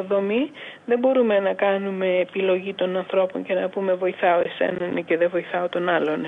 [0.09, 0.51] δομή
[0.85, 5.69] δεν μπορούμε να κάνουμε επιλογή των ανθρώπων και να πούμε βοηθάω εσέναν και δεν βοηθάω
[5.69, 6.25] τον άλλον.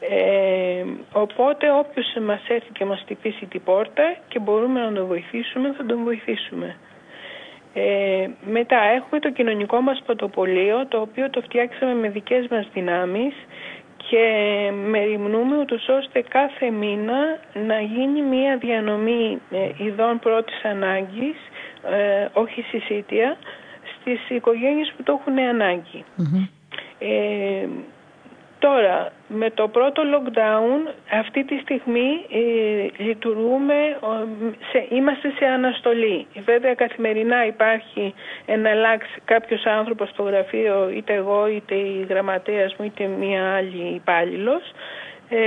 [0.00, 5.74] Ε, οπότε όποιος μας έρθει και μας τυπήσει την πόρτα και μπορούμε να τον βοηθήσουμε
[5.76, 6.76] θα τον βοηθήσουμε.
[7.74, 13.34] Ε, μετά έχουμε το κοινωνικό μας πρωτοπολείο το οποίο το φτιάξαμε με δικές μας δυνάμεις
[14.10, 14.26] και
[14.90, 21.36] μεριμνούμε ούτως ώστε κάθε μήνα να γίνει μία διανομή ε, ειδών πρώτης ανάγκης,
[21.90, 23.36] ε, όχι συσίτια,
[24.00, 25.38] στις οικογένειες που το έχουν
[26.98, 27.68] Ε,
[28.58, 33.74] Τώρα, με το πρώτο lockdown, αυτή τη στιγμή ε, λειτουργούμε,
[34.70, 36.26] σε, είμαστε σε αναστολή.
[36.44, 38.14] Βέβαια, καθημερινά υπάρχει
[38.46, 44.62] εναλλάξ κάποιος άνθρωπος στο γραφείο, είτε εγώ, είτε η γραμματέας μου, είτε μία άλλη υπάλληλος,
[45.28, 45.38] ε,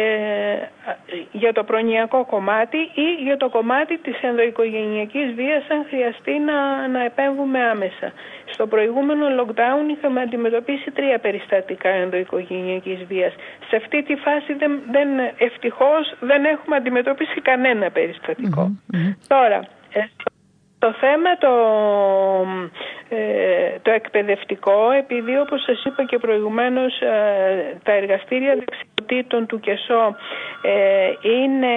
[1.32, 7.04] για το προνοιακό κομμάτι ή για το κομμάτι της ενδοοικογενειακής βίας αν χρειαστεί να, να
[7.04, 8.12] επέμβουμε άμεσα.
[8.46, 13.34] Στο προηγούμενο lockdown είχαμε αντιμετωπίσει τρία περιστατικά ενδοοικογενειακής βίας.
[13.70, 17.92] Σε αυτή τη φάση δεν, δεν, ευτυχώς δεν έχουμε αντιμετωπίσει κανένα
[19.28, 19.60] Τώρα,
[19.94, 20.02] ε,
[20.84, 21.54] το θέμα το,
[23.10, 30.16] ε, το εκπαιδευτικό, επειδή όπως σας είπα και προηγουμένως ε, τα εργαστήρια δεξιοτήτων του ΚΕΣΟ
[30.62, 31.74] ε, είναι,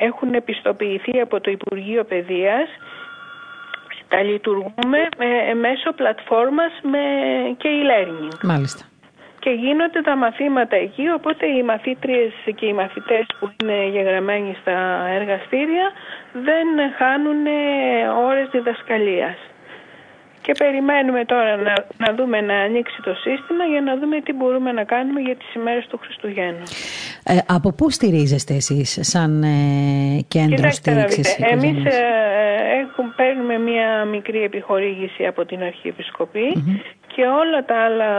[0.00, 2.68] έχουν επιστοποιηθεί από το Υπουργείο Παιδείας,
[4.08, 4.98] τα λειτουργούμε
[5.60, 6.98] μέσω πλατφόρμας με,
[7.56, 8.38] και e-learning.
[8.42, 8.84] Μάλιστα
[9.46, 14.78] και γίνονται τα μαθήματα εκεί, οπότε οι μαθήτριες και οι μαθητές που είναι γεγραμμένοι στα
[15.18, 15.86] εργαστήρια
[16.48, 16.66] δεν
[16.98, 17.42] χάνουν
[18.28, 19.38] ώρες διδασκαλίας.
[20.44, 24.72] Και περιμένουμε τώρα να, να δούμε να ανοίξει το σύστημα για να δούμε τι μπορούμε
[24.72, 26.66] να κάνουμε για τις ημέρες του Χριστουγέννου.
[27.24, 29.56] Ε, από πού στηρίζεστε εσείς σαν ε,
[30.28, 32.00] κέντρο στήριξης Εμείς ε,
[32.82, 36.48] έχουμε, παίρνουμε μία μικρή επιχορήγηση από την Αρχιεπισκοπή
[37.16, 38.10] και όλα τα άλλα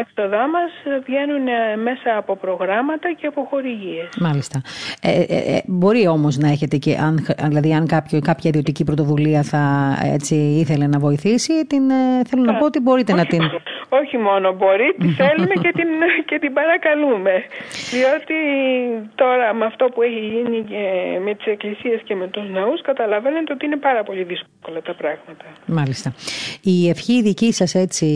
[0.00, 0.70] έξοδά μας
[1.06, 4.08] βγαίνουν ε, μέσα από προγράμματα και από χορηγίες.
[4.20, 4.60] Μάλιστα.
[5.02, 9.42] Ε, ε, ε, μπορεί όμως να έχετε και, αν, δηλαδή αν κάποιο, κάποια ιδιωτική πρωτοβουλία
[9.42, 9.62] θα
[10.14, 11.82] έτσι ήθελε να βοηθήσει, την,
[12.28, 13.40] θέλω να πω ότι μπορείτε να την...
[13.88, 15.88] Όχι μόνο μπορεί, τη θέλουμε και την,
[16.24, 17.32] και την παρακαλούμε.
[17.90, 18.38] Διότι
[19.14, 20.82] τώρα με αυτό που έχει γίνει και
[21.24, 25.44] με τις εκκλησίες και με τους ναούς καταλαβαίνετε ότι είναι πάρα πολύ δύσκολα τα πράγματα.
[25.66, 26.14] Μάλιστα.
[26.62, 28.06] Η ευχή δική σας έτσι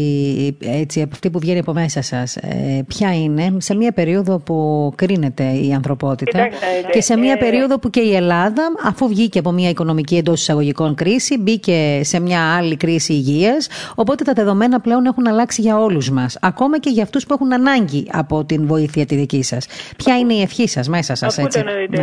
[0.60, 4.92] έτσι, από αυτή που βγαίνει από μέσα σας, ε, ποια είναι; Σε μια περίοδο που
[4.96, 6.48] κρίνεται η ανθρωπότητα
[6.90, 10.40] και σε μια ε, περίοδο που και η Ελλάδα, αφού βγήκε από μια οικονομική εντός
[10.40, 15.78] εισαγωγικών κρίση, μπήκε σε μια άλλη κρίση υγείας, οπότε τα δεδομένα πλέον έχουν αλλάξει για
[15.78, 19.66] όλους μας, ακόμα και για αυτούς που έχουν ανάγκη από την βοήθεια τη δική σας.
[19.96, 22.02] Ποια είναι η ευχή σας μέσα σας, έτσι; Ναι.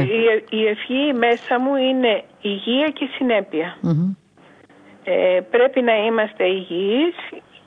[0.50, 3.78] Η, ευχή μέσα μου είναι υγεία και συνέπεια.
[5.04, 7.16] Ε, πρέπει να είμαστε υγιείς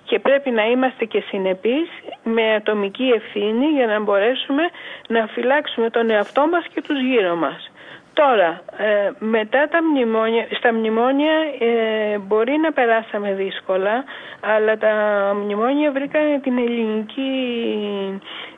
[0.05, 1.89] και πρέπει να είμαστε και συνεπείς
[2.23, 4.63] με ατομική ευθύνη για να μπορέσουμε
[5.09, 7.72] να φυλάξουμε τον εαυτό μας και τους γύρω μας.
[8.13, 14.05] Τώρα, ε, μετά τα μνημόνια, στα μνημόνια ε, μπορεί να περάσαμε δύσκολα,
[14.41, 14.95] αλλά τα
[15.35, 17.31] μνημόνια βρήκαν την ελληνική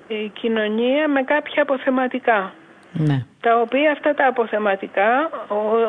[0.09, 2.53] ε, κοινωνία με κάποια αποθεματικά.
[2.93, 3.25] Ναι.
[3.41, 5.31] Τα οποία αυτά τα αποθεματικά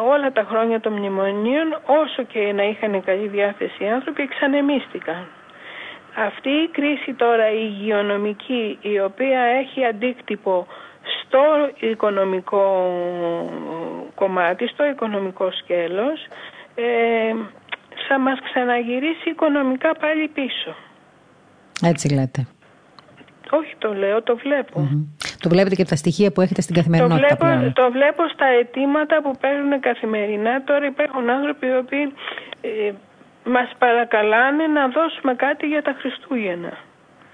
[0.09, 5.27] όλα τα χρόνια των μνημονίων όσο και να είχαν καλή διάθεση οι άνθρωποι εξανεμίστηκαν.
[6.17, 10.67] Αυτή η κρίση τώρα η υγειονομική η οποία έχει αντίκτυπο
[11.21, 11.41] στο
[11.79, 12.65] οικονομικό
[14.15, 16.27] κομμάτι, στο οικονομικό σκέλος
[16.75, 16.83] ε,
[18.07, 20.75] θα μας ξαναγυρίσει οικονομικά πάλι πίσω.
[21.81, 22.47] Έτσι λέτε.
[23.49, 24.87] Όχι το λέω, το βλέπω.
[25.39, 28.45] Το βλέπετε και από τα στοιχεία που έχετε στην καθημερινότητα το βλέπω, Το βλέπω στα
[28.45, 30.63] αιτήματα που παίρνουν καθημερινά.
[30.63, 32.13] Τώρα υπάρχουν άνθρωποι οι οποίοι
[32.61, 32.91] ε,
[33.45, 36.73] μας παρακαλάνε να δώσουμε κάτι για τα Χριστούγεννα.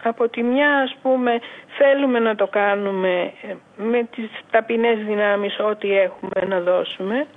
[0.04, 1.40] Από τη μια ας πούμε
[1.78, 7.28] θέλουμε να το κάνουμε ε, με τις ταπεινές δυνάμεις ό,τι έχουμε να δώσουμε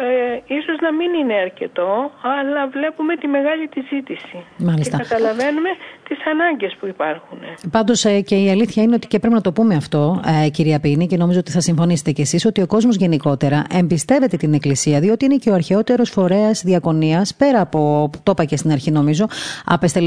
[0.00, 4.44] ε, ίσως να μην είναι αρκετό, αλλά βλέπουμε τη μεγάλη τη ζήτηση.
[4.56, 4.96] Μάλιστα.
[4.96, 5.70] Και καταλαβαίνουμε
[6.08, 7.38] τις ανάγκες που υπάρχουν.
[7.70, 10.80] Πάντως ε, και η αλήθεια είναι ότι και πρέπει να το πούμε αυτό, ε, κυρία
[10.80, 15.00] Πίνη, και νομίζω ότι θα συμφωνήσετε κι εσείς, ότι ο κόσμος γενικότερα εμπιστεύεται την Εκκλησία,
[15.00, 19.26] διότι είναι και ο αρχαιότερος φορέας διακονίας, πέρα από, το είπα και στην αρχή νομίζω,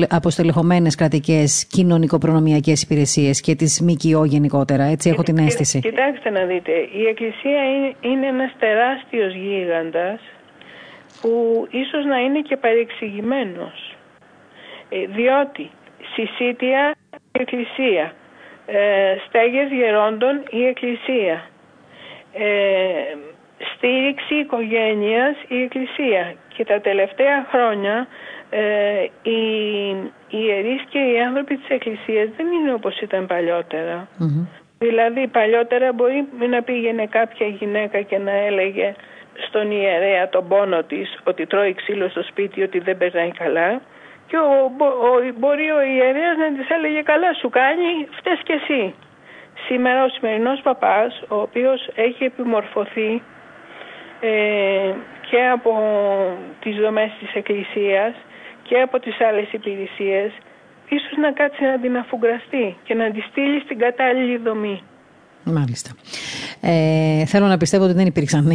[0.09, 4.83] από στελεχωμένες κρατικές κοινωνικοπρονομιακές υπηρεσίες και τις ΜΚΟ γενικότερα.
[4.83, 5.79] Έτσι έχω την αίσθηση.
[5.79, 9.33] Κοιτάξτε να δείτε, η Εκκλησία είναι, είναι ένας τεράστιος
[9.81, 10.19] γίγαντας
[11.21, 13.95] που ίσως να είναι και παρεξηγημένος.
[14.89, 15.69] Ε, διότι
[16.13, 18.13] συσίτια η Εκκλησία,
[18.65, 21.47] ε, στέγες γερόντων η Εκκλησία,
[22.33, 23.15] ε,
[23.75, 26.35] στήριξη οικογένειας η Εκκλησία.
[26.55, 28.07] Και τα τελευταία χρόνια
[28.49, 29.39] ε, οι,
[30.29, 33.27] οι ιερείς και οι άνθρωποι της Εκκλησίας δεν είναι όπως ήταν
[34.77, 38.93] Δηλαδή παλιότερα μπορεί να πήγαινε κάποια γυναίκα και να έλεγε
[39.47, 43.81] στον ιερέα τον πόνο της ότι τρώει ξύλο στο σπίτι, ότι δεν περνάει καλά
[44.27, 48.93] και ο, ο, μπορεί ο ιερέας να της έλεγε καλά σου κάνει, φταίς και εσύ.
[49.67, 53.21] Σήμερα ο σημερινός παπάς, ο οποίος έχει επιμορφωθεί
[54.21, 54.93] ε,
[55.29, 55.71] και από
[56.59, 58.13] τις δομές της Εκκλησίας
[58.63, 60.31] και από τις άλλες υπηρεσίες,
[60.89, 64.83] ίσως να κάτσει να την αφουγκραστεί και να τη στείλει στην κατάλληλη δομή.
[65.43, 65.89] Μάλιστα.
[66.61, 68.51] Ε, θέλω να πιστεύω ότι δεν υπήρξαν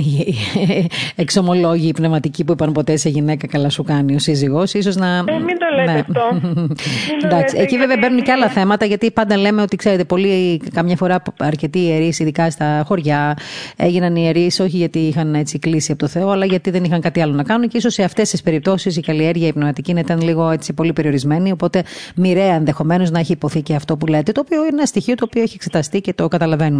[1.16, 4.66] εξομολόγοι πνευματικοί που είπαν ποτέ σε γυναίκα καλά σου κάνει ο σύζυγό.
[4.66, 5.07] σω να.
[5.07, 5.99] Ε, μην το λέτε ναι.
[5.99, 6.40] αυτό.
[7.25, 7.57] Εντάξει.
[7.59, 11.79] Εκεί βέβαια μπαίνουν και άλλα θέματα, γιατί πάντα λέμε ότι ξέρετε, πολλοί, καμιά φορά αρκετοί
[11.79, 13.37] ιερείς, ειδικά στα χωριά,
[13.77, 17.20] έγιναν ιερείς όχι γιατί είχαν έτσι κλείσει από το Θεό, αλλά γιατί δεν είχαν κάτι
[17.20, 17.68] άλλο να κάνουν.
[17.68, 20.92] Και ίσως σε αυτές τις περιπτώσεις η καλλιέργεια η πνευματική να ήταν λίγο έτσι πολύ
[20.92, 21.53] περιορισμένη.
[21.53, 21.83] Οπότε
[22.14, 25.25] μοιραία ενδεχομένως να έχει υποθεί και αυτό που λέτε, το οποίο είναι ένα στοιχείο το
[25.29, 26.76] οποίο έχει εξεταστεί και το καταλαβαίνουμε.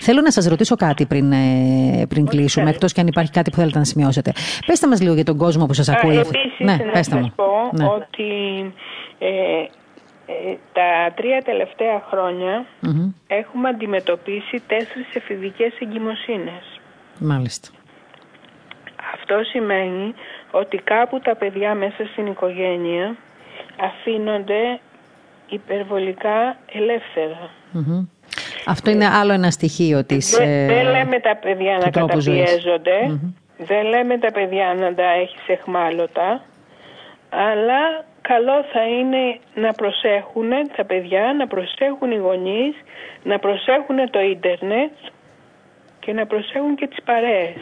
[0.00, 3.56] Θέλω να σας ρωτήσω κάτι πριν, ε, πριν κλείσουμε, εκτός και αν υπάρχει κάτι που
[3.56, 4.32] θέλετε να σημειώσετε.
[4.66, 6.16] Πετε μας λίγο για τον κόσμο που σας ακούει.
[6.16, 7.84] Επίσης, ναι, να σας πω ναι.
[7.84, 8.32] ότι
[9.18, 9.28] ε,
[10.26, 12.02] ε, τα τρία τελευταία
[13.26, 16.80] έχουμε αντιμετωπίσει τέσσερις εφηβικές εγκυμοσύνες.
[17.18, 17.68] Μάλιστα.
[19.14, 20.14] Αυτό σημαίνει
[20.50, 23.16] ότι κάπου τα παιδιά μέσα στην οικογένεια
[23.80, 24.80] αφήνονται
[25.48, 26.56] υπερβολικά
[28.66, 33.18] αυτό είναι άλλο ένα στοιχείο της Δεν, δεν λέμε τα παιδιά να καταπιεζονται
[33.66, 36.42] δεν λέμε τα παιδιά να τα έχεις εχμάλωτα,
[37.28, 42.74] αλλά καλό θα είναι να προσέχουν τα παιδιά, να προσέχουν οι γονείς,
[43.22, 44.92] να προσέχουν το ίντερνετ
[45.98, 47.60] και να προσέχουν και τις παρέες.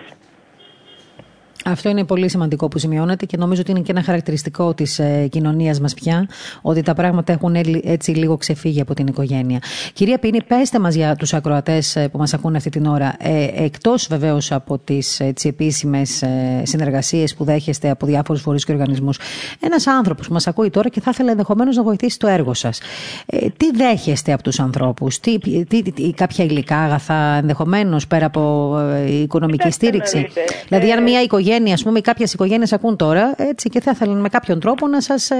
[1.65, 5.27] Αυτό είναι πολύ σημαντικό που σημειώνεται και νομίζω ότι είναι και ένα χαρακτηριστικό της ε,
[5.31, 6.29] κοινωνίας μας πια,
[6.63, 9.59] ότι τα πράγματα έχουν έτσι λίγο ξεφύγει από την οικογένεια.
[9.93, 13.65] Κυρία Πίνη, πέστε μας για τους ακροατές ε, που μας ακούνε αυτή την ώρα, ε,
[13.65, 19.19] εκτός βεβαίως από τις επίσημες ε, συνεργασίες που δέχεστε από διάφορους φορείς και οργανισμούς,
[19.61, 22.81] ένας άνθρωπος που μας ακούει τώρα και θα ήθελε ενδεχομένως να βοηθήσει το έργο σας.
[23.27, 28.75] Ε, τι δέχεστε από τους ανθρώπους, τι, τι, τι, κάποια υλικά αγαθά, ενδεχομένως πέρα από
[28.79, 30.29] ε, οικονομική στήριξη;
[30.69, 34.21] Δηλαδή, αν μια οικογένεια οικογένεια, ας πούμε, κάποιες οικογένειες ακούν τώρα έτσι, και θα ήθελαν
[34.21, 35.37] με κάποιον τρόπο να σας ε,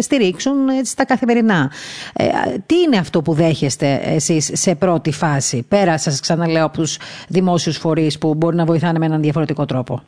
[0.00, 1.70] στηρίξουν έτσι, στα καθημερινά.
[2.16, 2.26] Ε,
[2.66, 6.98] τι είναι αυτό που δέχεστε εσείς σε πρώτη φάση, πέρα σας ξαναλέω από τους
[7.28, 10.02] δημόσιους φορείς που μπορεί να βοηθάνε με έναν διαφορετικό τρόπο;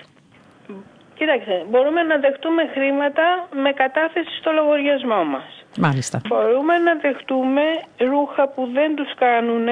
[1.19, 5.65] Κοίταξε, μπορούμε να δεχτούμε χρήματα με κατάθεση στο λογαριασμό μας.
[5.79, 6.21] Μάλιστα.
[6.29, 7.63] Μπορούμε να δεχτούμε
[8.11, 9.67] ρούχα που δεν τους κάνουν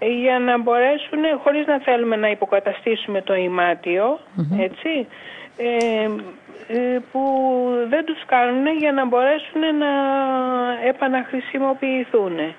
[0.00, 4.18] για να μπορέσουν, χωρίς να θέλουμε να υποκαταστήσουμε το ιματιο
[4.58, 5.06] έτσι,
[5.56, 6.08] ε,
[6.68, 7.20] ε, που
[7.88, 9.92] δεν τους κάνουν για να μπορέσουν να
[10.88, 12.54] επαναχρησιμοποιηθούν.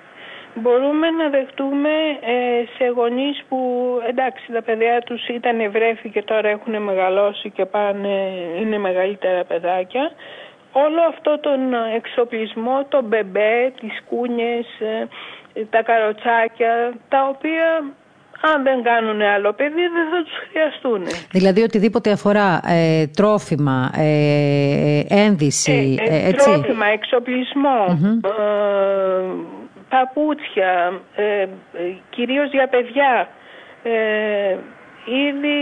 [0.55, 1.89] Μπορούμε να δεχτούμε
[2.21, 3.59] ε, σε γονείς που
[4.07, 8.31] εντάξει τα παιδιά τους ήταν ευρέφη και τώρα έχουν μεγαλώσει και πάνε,
[8.61, 10.11] είναι μεγαλύτερα παιδάκια.
[10.71, 11.59] Όλο αυτό τον
[11.95, 14.65] εξοπλισμό, το μπεμπέ, τις κούνιες,
[15.69, 17.93] τα καροτσάκια, τα οποία
[18.41, 21.03] αν δεν κάνουν άλλο παιδί δεν θα τους χρειαστούν.
[21.31, 26.51] Δηλαδή οτιδήποτε αφορά ε, τρόφιμα, ε, ε ένδυση, ε, ε, έτσι.
[26.51, 26.85] Τρόφιμα,
[29.89, 31.01] παπούτσια,
[32.09, 33.27] κυρίως για παιδιά,
[35.05, 35.59] ήδη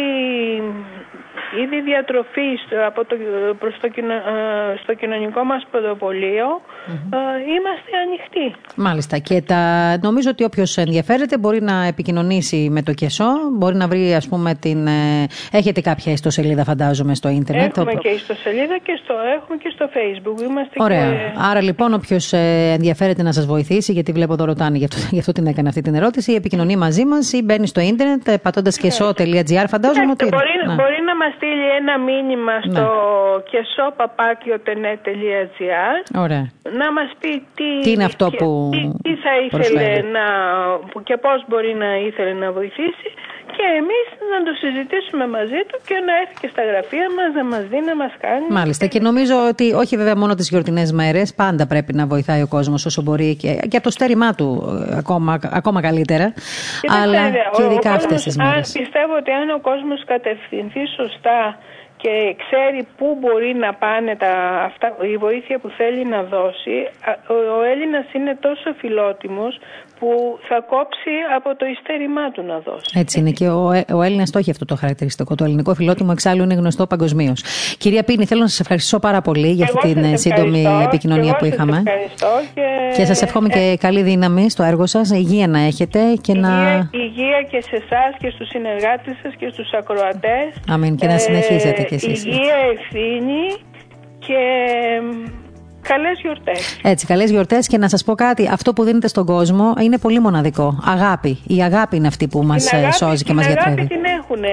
[1.63, 2.49] ήδη διατροφή
[2.88, 3.15] από το,
[3.59, 6.47] προς το, ε, στο κοινωνικό μας πρωτοπολείο
[6.88, 7.17] ε,
[7.55, 8.55] είμαστε ανοιχτοί.
[8.75, 9.61] Μάλιστα και τα,
[10.01, 13.25] νομίζω ότι όποιος ενδιαφέρεται μπορεί να επικοινωνήσει με το ΚΕΣΟ,
[13.57, 14.88] μπορεί να βρει ας πούμε την...
[14.88, 17.77] Ε, έχετε κάποια ιστοσελίδα φαντάζομαι στο ίντερνετ.
[17.77, 20.41] Έχουμε και ιστοσελίδα και στο, έχουμε και στο facebook.
[20.41, 21.33] Είμαστε Ωραία.
[21.51, 22.33] Άρα λοιπόν όποιος
[22.77, 25.81] ενδιαφέρεται να σας βοηθήσει, γιατί βλέπω εδώ ρωτάνε, γι' αυτό, γι αυτό την έκανα αυτή
[25.81, 30.25] την ερώτηση, επικοινωνεί μαζί μας ή μπαίνει στο ίντερνετ πατώντας κεσό.gr φαντάζομαι ότι...
[30.25, 30.73] Μπορεί, να.
[30.73, 32.61] μπορεί να μας στείλει ένα μήνυμα ναι.
[32.71, 32.86] στο
[33.51, 35.95] κεσόπαπάκιο.gr
[36.82, 38.69] να μας πει τι, τι είναι αυτό που
[39.03, 40.26] τι, θα ήθελε να,
[41.03, 43.09] και πώς μπορεί να ήθελε να βοηθήσει
[43.58, 47.43] και εμείς να το συζητήσουμε μαζί του και να έρθει και στα γραφεία μας να
[47.51, 48.45] μας δει, να μας κάνει.
[48.49, 52.47] Μάλιστα και νομίζω ότι όχι βέβαια μόνο τις γιορτινές μέρες, πάντα πρέπει να βοηθάει ο
[52.47, 54.47] κόσμος όσο μπορεί και, και από το στέρημά του
[54.91, 56.34] ε, ακόμα, ακόμα καλύτερα,
[57.01, 58.72] αλλά και ειδικά αυτές τις μέρες.
[58.72, 61.58] Πιστεύω ότι αν ο κόσμος κατευθυνθεί σωστά
[61.97, 64.34] και ξέρει πού μπορεί να πάνε τα,
[64.70, 66.78] αυτά, η βοήθεια που θέλει να δώσει,
[67.28, 69.60] ο, ο Έλληνας είναι τόσο φιλότιμος
[69.99, 72.99] που θα κόψει από το ειστέρημά του να δώσει.
[72.99, 75.35] Έτσι είναι και ο, ο Έλληνας το έχει αυτό το χαρακτηριστικό.
[75.35, 77.43] Το ελληνικό φιλότιμο εξάλλου είναι γνωστό παγκοσμίως.
[77.77, 81.45] Κυρία Πίνη, θέλω να σας ευχαριστήσω πάρα πολύ για αυτή την ε, σύντομη επικοινωνία που
[81.45, 81.83] είχαμε.
[81.85, 82.61] Ευχαριστώ και,
[82.95, 85.09] και σας εύχομαι και καλή δύναμη στο έργο σας.
[85.09, 86.89] Υγεία να έχετε και υγεία, να.
[86.91, 90.47] Υγεία και σε εσάς και στους συνεργάτες σας και στους ακροατές.
[90.69, 92.25] Αμήν και να συνεχίσετε κι εσείς.
[92.25, 93.43] Υγεία, ευθύνη
[94.19, 94.41] και
[95.88, 96.79] Καλές γιορτές.
[96.83, 98.49] Έτσι, καλές γιορτές και να σας πω κάτι.
[98.51, 100.79] Αυτό που δίνετε στον κόσμο είναι πολύ μοναδικό.
[100.86, 101.39] Αγάπη.
[101.47, 103.75] Η αγάπη είναι αυτή που μας ε, σώζει και μας γιατρεύει.
[103.75, 104.43] Την αγάπη την έχουν.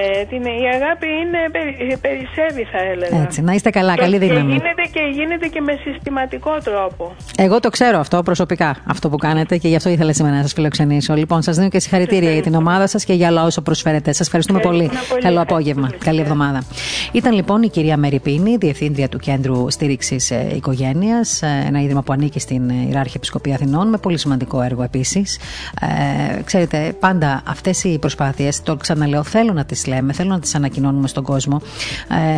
[0.63, 3.23] Η αγάπη είναι, περισσεύει, θα έλεγα.
[3.23, 3.95] Έτσι, να είστε καλά.
[3.95, 4.39] Καλή δύναμη.
[4.39, 7.15] Και γίνεται, και γίνεται και με συστηματικό τρόπο.
[7.37, 8.75] Εγώ το ξέρω αυτό προσωπικά.
[8.87, 11.13] Αυτό που κάνετε και γι' αυτό ήθελα σήμερα να σας φιλοξενήσω.
[11.13, 14.11] Λοιπόν, σας δίνω και συγχαρητήρια για την ομάδα σας και για όλα όσα προσφέρετε.
[14.11, 14.89] Σας ευχαριστούμε πολύ.
[15.09, 15.21] πολύ.
[15.21, 15.89] Καλό απόγευμα.
[16.03, 16.63] Καλή εβδομάδα.
[17.11, 22.13] Ήταν λοιπόν η κυρία Μεριπίνη, διευθύντρια του Κέντρου Στήριξης ε, Οικογένειας ε, ένα ίδρυμα που
[22.13, 25.39] ανήκει στην Ιεράρχη Επισκοπή Αθηνών, με πολύ σημαντικό έργο επίσης.
[25.81, 30.55] Ε, ξέρετε, πάντα αυτές οι προσπάθειες, το ξαναλέω, θέλω να τις λέμε, θέλω να τις
[30.55, 31.61] ανακοινώνουμε στον κόσμο,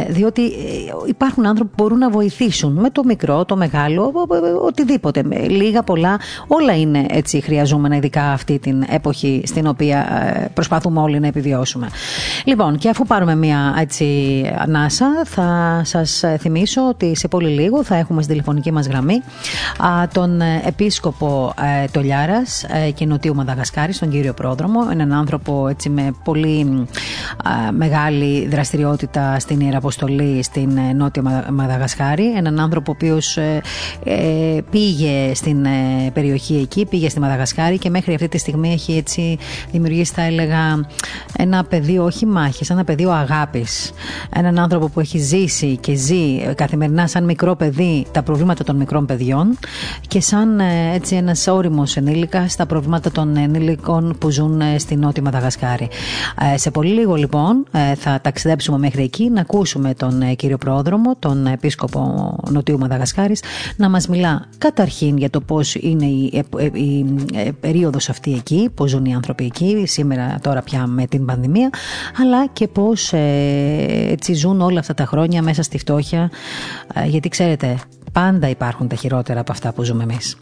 [0.07, 0.49] ε, διότι ε,
[1.07, 4.11] υπάρχουν άνθρωποι που μπορούν να βοηθήσουν με το μικρό, το μεγάλο,
[4.65, 5.23] οτιδήποτε.
[5.49, 11.19] Λίγα, πολλά, όλα είναι έτσι χρειαζόμενα, ειδικά αυτή την εποχή στην οποία ε, προσπαθούμε όλοι
[11.19, 11.87] να επιβιώσουμε.
[12.45, 14.05] Λοιπόν, και αφού πάρουμε μια έτσι
[14.57, 19.21] ανάσα, θα σας θυμίσω ότι σε πολύ λίγο θα έχουμε στη τηλεφωνική μας γραμμή
[20.13, 21.53] τον ε, επίσκοπο
[21.83, 26.87] ε, Τολιάρας ε, και Νοτιού Μαδαγασκάρης, τον κύριο Πρόδρομο, έναν άνθρωπο έτσι με πολύ
[27.71, 33.37] μεγάλη δραστηριότητα στην Ιεραποστολή στην Νότια Μαδαγασκάρη, έναν άνθρωπο ο οποίος
[34.69, 35.67] πήγε στην
[36.13, 39.37] περιοχή εκεί, πήγε στη Μαδαγασκάρη και μέχρι αυτή τη στιγμή έχει έτσι
[39.71, 40.85] δημιουργήσει θα έλεγα
[41.37, 43.91] ένα πεδίο όχι μάχης, ένα πεδίο αγάπης.
[44.35, 49.05] Έναν άνθρωπο που έχει ζήσει και ζει καθημερινά σαν μικρό παιδί τα προβλήματα των μικρών
[49.05, 49.57] παιδιών
[50.07, 54.95] και σαν ε, έτσι ένας όριμος ενήλικα στα προβλήματα των ενήλικων που ζουν ε, στη
[54.95, 55.89] Νότια Μαδαγασκάρη.
[56.53, 60.33] Ε, σε πολύ λίγο λίγο λοιπόν ε, θα ταξιδέψουμε μέχρι εκεί να ακούσουμε τον ε,
[60.33, 63.43] κύριο Πρόδρομο, τον Επίσκοπο Νοτιού Μαδαγασκάρης
[63.75, 66.43] να μας μιλά καταρχήν για το πώς είναι η,
[66.73, 67.05] η,
[67.59, 71.69] περίοδος αυτή εκεί, πώς ζουν οι άνθρωποι εκεί σήμερα τώρα πια με την πανδημία
[72.21, 76.31] αλλά και πώς έτσι ζουν όλα αυτά τα χρόνια μέσα στη φτώχεια
[77.05, 77.77] γιατί ξέρετε
[78.15, 80.37] πάντα υπάρχουν τα χειρότερα από αυτά που ζούμε εμείς.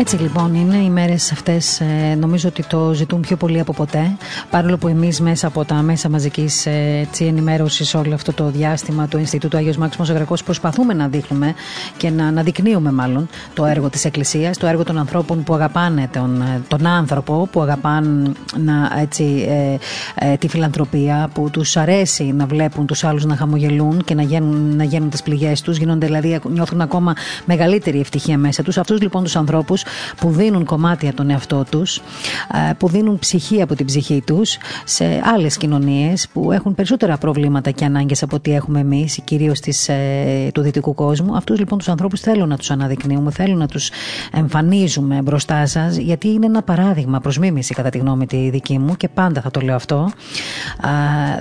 [0.00, 4.16] Έτσι λοιπόν είναι οι μέρες αυτές ε, νομίζω ότι το ζητούν πιο πολύ από ποτέ
[4.50, 9.18] παρόλο που εμείς μέσα από τα μέσα μαζικής ε, ενημέρωσης όλο αυτό το διάστημα του
[9.18, 11.54] Ινστιτούτου Άγιος Μάξιμος Αγρακός προσπαθούμε να δείχνουμε
[11.96, 16.42] και να αναδεικνύουμε μάλλον το έργο της Εκκλησίας, το έργο των ανθρώπων που αγαπάνε τον,
[16.42, 22.46] ε, τον άνθρωπο, που αγαπάνε να, έτσι, ε, ε, τη φιλανθρωπία, που τους αρέσει να
[22.46, 26.40] βλέπουν τους άλλους να χαμογελούν και να γίνουν, να γίνουν τις πληγές τους, γίνονται δηλαδή
[26.48, 28.78] νιώθουν ακόμα μεγαλύτερη ευτυχία μέσα τους.
[28.78, 29.82] Αυτούς λοιπόν τους ανθρώπους
[30.16, 35.22] που δίνουν κομμάτια τον εαυτό τους, ε, που δίνουν ψυχή από την ψυχή τους σε
[35.24, 40.50] άλλες κοινωνίες που έχουν περισσότερα προβλήματα και ανάγκες από ό,τι έχουμε εμείς, κυρίως της, ε,
[40.54, 41.36] του δυτικού κόσμου.
[41.36, 43.90] Αυτούς λοιπόν τους ανθρώπους θέλω να τους αναδεικνύουμε, θέλω να τους
[44.32, 48.96] εμφανίζουμε μπροστά σας, γιατί είναι ένα παράδειγμα προς μίμηση κατά τη γνώμη τη δική μου
[48.96, 50.10] και πάντα θα το λέω αυτό.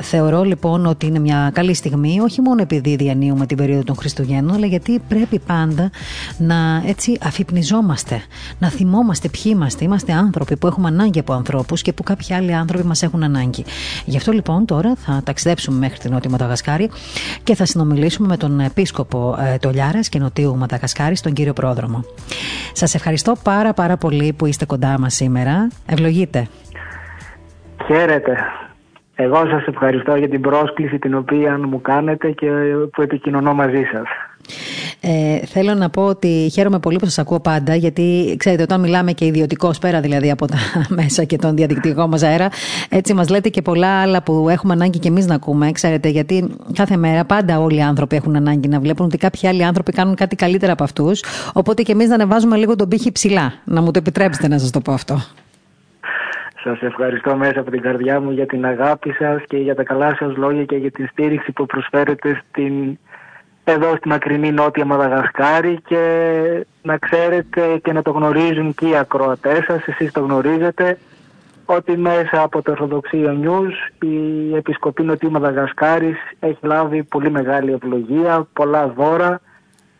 [0.01, 4.55] θεωρώ λοιπόν ότι είναι μια καλή στιγμή, όχι μόνο επειδή διανύουμε την περίοδο των Χριστουγέννων,
[4.55, 5.89] αλλά γιατί πρέπει πάντα
[6.37, 8.21] να έτσι αφυπνιζόμαστε
[8.59, 9.83] να θυμόμαστε ποιοι είμαστε.
[9.83, 13.65] Είμαστε άνθρωποι που έχουμε ανάγκη από ανθρώπους και που κάποιοι άλλοι άνθρωποι μας έχουν ανάγκη.
[14.05, 16.89] Γι' αυτό λοιπόν τώρα θα ταξιδέψουμε μέχρι την Νότια Μαδαγασκάρη
[17.43, 22.03] και θα συνομιλήσουμε με τον επίσκοπο ε, Τολιάρα και Νοτιού Μαδαγασκάρη, τον κύριο Πρόδρομο.
[22.73, 25.67] Σας ευχαριστώ πάρα πάρα πολύ που είστε κοντά μας σήμερα.
[25.85, 26.47] Ευλογείτε.
[27.85, 28.37] Χαίρετε.
[29.15, 32.49] Εγώ σας ευχαριστώ για την πρόσκληση την οποία μου κάνετε και
[32.91, 34.07] που επικοινωνώ μαζί σας.
[35.01, 39.11] Ε, θέλω να πω ότι χαίρομαι πολύ που σας ακούω πάντα, γιατί ξέρετε, όταν μιλάμε
[39.11, 40.57] και ιδιωτικό πέρα δηλαδή από τα
[40.97, 42.49] μέσα και τον διαδικτυακό μας αέρα,
[42.89, 45.71] έτσι μας λέτε και πολλά άλλα που έχουμε ανάγκη και εμείς να ακούμε.
[45.71, 49.65] Ξέρετε, γιατί κάθε μέρα πάντα όλοι οι άνθρωποι έχουν ανάγκη να βλέπουν ότι κάποιοι άλλοι
[49.65, 51.23] άνθρωποι κάνουν κάτι καλύτερα από αυτούς.
[51.53, 53.53] Οπότε και εμείς να ανεβάζουμε λίγο τον πύχη ψηλά.
[53.63, 55.17] Να μου το επιτρέψετε να σας το πω αυτό.
[56.63, 60.15] Σας ευχαριστώ μέσα από την καρδιά μου για την αγάπη σας και για τα καλά
[60.15, 62.97] σας λόγια και για την στήριξη που προσφέρετε στην
[63.71, 66.01] εδώ στη μακρινή νότια Μαδαγασκάρη και
[66.81, 70.97] να ξέρετε και να το γνωρίζουν και οι ακροατές σας, εσείς το γνωρίζετε,
[71.65, 78.47] ότι μέσα από το Ορθοδοξίο News η Επισκοπή Νοτιού Μαδαγασκάρης έχει λάβει πολύ μεγάλη ευλογία,
[78.53, 79.41] πολλά δώρα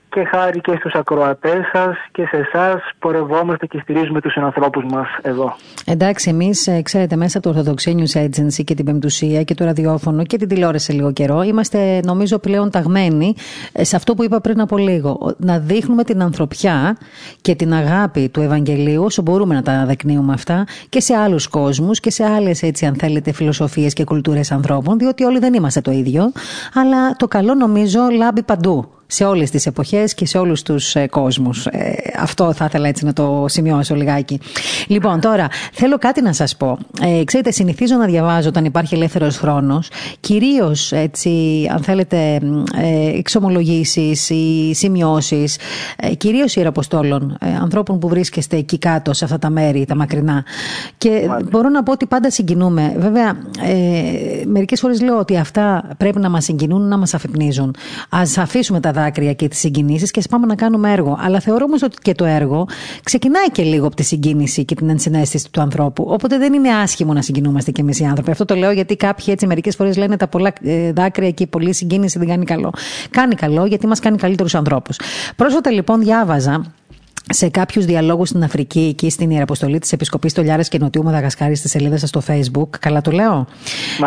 [0.10, 5.08] και χάρη και στους ακροατές σας και σε εσάς πορευόμαστε και στηρίζουμε τους ανθρώπους μας
[5.22, 5.56] εδώ.
[5.86, 9.66] Εντάξει, εμείς ε, ξέρετε μέσα από το Orthodox News Agency και την Πεμπτουσία και το
[9.66, 13.36] ραδιόφωνο και την τηλεόραση λίγο καιρό είμαστε νομίζω πλέον ταγμένοι
[13.72, 15.36] ε, σε αυτό που είπα πριν από λίγο.
[15.38, 16.98] Να δείχνουμε την ανθρωπιά
[17.42, 22.00] και την αγάπη του Ευαγγελίου όσο μπορούμε να τα δεικνύουμε αυτά και σε άλλους κόσμους
[22.00, 25.92] και σε άλλες έτσι αν θέλετε φιλοσοφίες και κουλτούρες ανθρώπων διότι όλοι δεν είμαστε το
[25.92, 26.32] ίδιο
[26.74, 31.08] αλλά το καλό νομίζω λάμπει παντού σε όλες τις εποχές και σε όλους τους ε,
[31.08, 31.66] κόσμους.
[31.66, 34.40] Ε, αυτό θα ήθελα έτσι να το σημειώσω λιγάκι.
[34.88, 36.78] Λοιπόν, τώρα θέλω κάτι να σας πω.
[37.02, 39.90] Ε, ξέρετε, συνηθίζω να διαβάζω όταν υπάρχει ελεύθερος χρόνος,
[40.20, 42.40] κυρίως έτσι, αν θέλετε,
[42.76, 45.58] ε, εξομολογήσεις ή σημειώσεις,
[45.98, 50.46] ε, κυρίως ιεραποστόλων, ε, ανθρώπων που βρίσκεστε εκεί κάτω, σε αυτά τα μέρη, τα μακρινά.
[50.98, 52.96] Και μπορώ να πω ότι πάντα συγκινούμε.
[52.98, 57.76] Βέβαια, ε, μερικές φορές λέω ότι αυτά πρέπει να μας συγκινούν, να μας αφυπνίζουν.
[58.10, 61.18] Ας αφήσουμε τα δάκρυα και τις συγκινήσεις και πάμε να κάνουμε έργο.
[61.22, 62.68] Αλλά θεωρώ όμως ότι και το έργο
[63.04, 66.06] ξεκινάει και λίγο από τη συγκίνηση και την ενσυναίσθηση του ανθρώπου.
[66.10, 68.32] Οπότε δεν είναι άσχημο να συγκινούμαστε κι εμείς οι άνθρωποι.
[68.32, 71.48] Αυτό το λέω γιατί κάποιοι έτσι μερικές φορές λένε τα πολλά ε, δάκρυα και η
[71.48, 72.74] πολλή συγκίνηση δεν κάνει καλό.
[73.10, 75.00] Κάνει καλό γιατί μας κάνει καλύτερους ανθρώπους.
[75.36, 76.74] Πρόσφατα λοιπόν διάβαζα
[77.30, 81.70] σε κάποιους διαλόγους στην Αφρική, εκεί στην Ιεραποστολή της Επισκοπής Τολιάρα και Νοτιού Μαδαγασκάρη στη
[81.70, 82.70] σελίδα σας στο Facebook.
[82.80, 83.48] Καλά το λέω;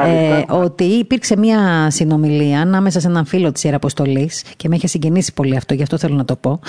[0.06, 5.32] Ε, ότι υπήρξε μια συνομιλία ανάμεσα σε έναν φίλο της Ιεραποστολής και με είχε συγκινήσει
[5.32, 6.60] πολύ αυτό, γι' αυτό θέλω να το πω.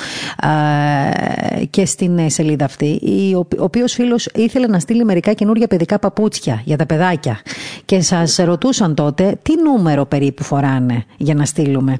[0.43, 2.99] Ε, και στην σελίδα αυτή,
[3.35, 7.39] ο οποίος φίλος ήθελε να στείλει μερικά καινούργια παιδικά παπούτσια για τα παιδάκια.
[7.85, 11.97] Και σας ρωτούσαν τότε τι νούμερο περίπου φοράνε για να στείλουμε;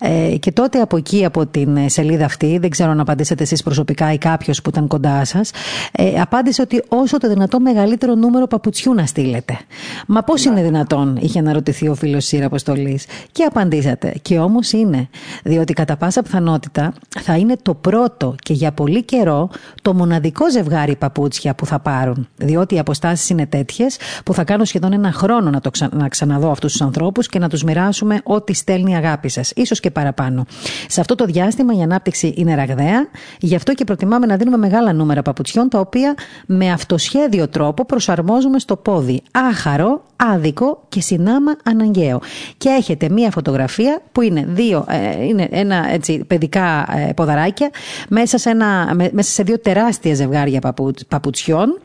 [0.00, 3.88] Ε, και τότε από εκεί, από την σελίδα αυτή, δεν ξέρω να απαντήσετε εσείς προσωπικά
[3.90, 5.50] προσωπικά ή κάποιος που ήταν κοντά σας,
[5.92, 9.58] ε, απάντησε ότι όσο το δυνατό μεγαλύτερο νούμερο παπουτσιού να στείλετε.
[10.06, 13.06] Μα πώς είναι δυνατόν, είχε αναρωτηθεί ο φίλος Σύρα Αποστολής.
[13.32, 14.14] Και απαντήσατε.
[14.22, 15.08] Και όμως είναι.
[15.44, 19.50] Διότι κατά πάσα πιθανότητα θα είναι το πρώτο και για πολύ καιρό
[19.82, 22.28] το μοναδικό ζευγάρι παπούτσια που θα πάρουν.
[22.36, 26.50] Διότι οι αποστάσεις είναι τέτοιες που θα κάνω σχεδόν ένα χρόνο να, το να ξαναδώ
[26.50, 29.52] αυτούς τους ανθρώπους και να τους μοιράσουμε ό,τι στέλνει η αγάπη σας.
[29.66, 30.44] σω και παραπάνω.
[30.88, 33.08] Σε αυτό το διάστημα η ανάπτυξη είναι ραγδαία,
[33.40, 36.14] γι' αυτό και προτιμάμε να δίνουμε μεγάλα νούμερα παπουτσιών τα οποία
[36.46, 39.22] με αυτοσχέδιο τρόπο προσαρμόζουμε στο πόδι.
[39.30, 42.20] Άχαρο, άδικο και συνάμα αναγκαίο.
[42.58, 47.70] Και έχετε μία φωτογραφία που είναι, δύο, ε, είναι ένα έτσι, παιδικά ε, ποδαράκια
[48.08, 50.74] μέσα σε, ένα, μέσα σε δύο τεράστια ζευγάρια
[51.08, 51.80] παπουτσιών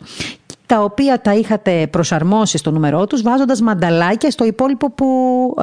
[0.66, 5.08] τα οποία τα είχατε προσαρμόσει στο νούμερό τους βάζοντας μανταλάκια στο υπόλοιπο που,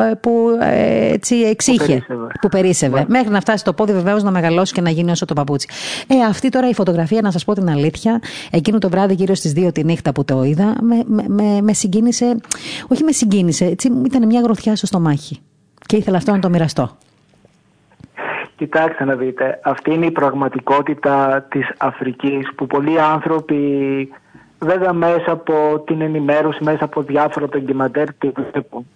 [0.00, 0.58] ε, που
[1.12, 2.06] έτσι εξήχε,
[2.40, 2.98] που περίσευε.
[2.98, 3.04] Ναι.
[3.08, 5.68] Μέχρι να φτάσει το πόδι βεβαίως να μεγαλώσει και να γίνει όσο το παπούτσι.
[6.06, 9.52] Ε, αυτή τώρα η φωτογραφία, να σας πω την αλήθεια, εκείνο το βράδυ γύρω στις
[9.56, 12.36] 2 τη νύχτα που το είδα, με, με, με συγκίνησε,
[12.88, 15.40] όχι με συγκίνησε, έτσι ήταν μια γροθιά στο στομάχι.
[15.86, 16.96] Και ήθελα αυτό να το μοιραστώ.
[18.56, 23.56] Κοιτάξτε να δείτε, αυτή είναι η πραγματικότητα της Αφρικής που πολλοί άνθρωποι
[24.62, 28.86] βέβαια μέσα από την ενημέρωση, μέσα από διάφορα ντοκιμαντέρ τη βλέπουν.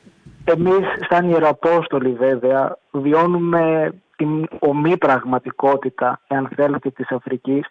[0.44, 7.66] Εμείς σαν Ιεραπόστολοι βέβαια βιώνουμε την ομή πραγματικότητα, εάν θέλετε, της Αφρικής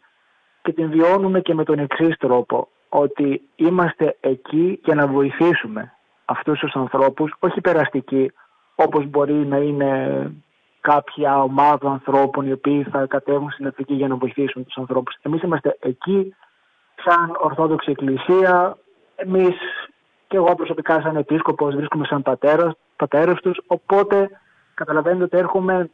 [0.61, 5.93] και την βιώνουμε και με τον εξής τρόπο, ότι είμαστε εκεί για να βοηθήσουμε
[6.25, 8.31] αυτούς τους ανθρώπους, όχι περαστικοί,
[8.75, 10.31] όπως μπορεί να είναι
[10.81, 15.15] κάποια ομάδα ανθρώπων οι οποίοι θα κατέβουν στην Αφρική για να βοηθήσουν τους ανθρώπους.
[15.21, 16.35] Εμείς είμαστε εκεί
[17.03, 18.77] σαν Ορθόδοξη Εκκλησία,
[19.15, 19.55] εμείς
[20.27, 24.29] και εγώ προσωπικά σαν επίσκοπος βρίσκομαι σαν πατέρας, πατέρας τους, οπότε
[24.73, 25.89] καταλαβαίνετε ότι έρχομαι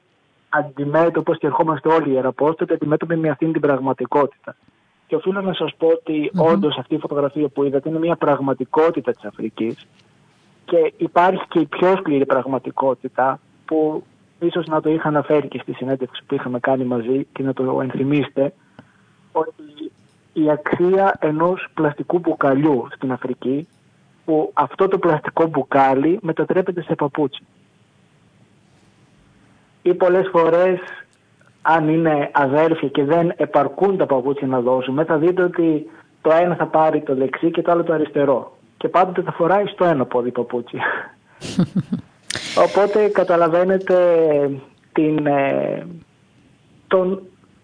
[0.50, 4.56] αντιμέτωπος και ερχόμαστε όλοι οι Ιεραπόστολοι αντιμέτωποι με αυτήν την πραγματικότητα.
[5.08, 6.52] Και οφείλω να σας πω ότι mm-hmm.
[6.52, 9.88] όντως αυτή η φωτογραφία που είδατε είναι μια πραγματικότητα της Αφρικής
[10.66, 14.04] και υπάρχει και η πιο σκληρή πραγματικότητα που
[14.40, 17.82] ίσως να το είχα αναφέρει και στη συνέντευξη που είχαμε κάνει μαζί και να το
[17.82, 18.54] ενθυμίστε
[19.32, 19.92] ότι
[20.34, 23.68] η αξία ενός πλαστικού μπουκαλιού στην Αφρική
[24.26, 27.44] που αυτό το πλαστικό μπουκάλι μετατρέπεται σε παπούτσι.
[29.82, 30.80] Ή πολλές φορές
[31.62, 35.90] αν είναι αδέρφια και δεν επαρκούν τα παπούτσια να δώσουμε θα δείτε ότι
[36.22, 38.58] το ένα θα πάρει το δεξί και το άλλο το αριστερό.
[38.78, 40.78] Και πάντοτε θα φοράει στο ένα πόδι παπούτσι.
[42.66, 43.96] Οπότε καταλαβαίνετε
[44.94, 45.86] την, ε,
[46.88, 47.22] τον,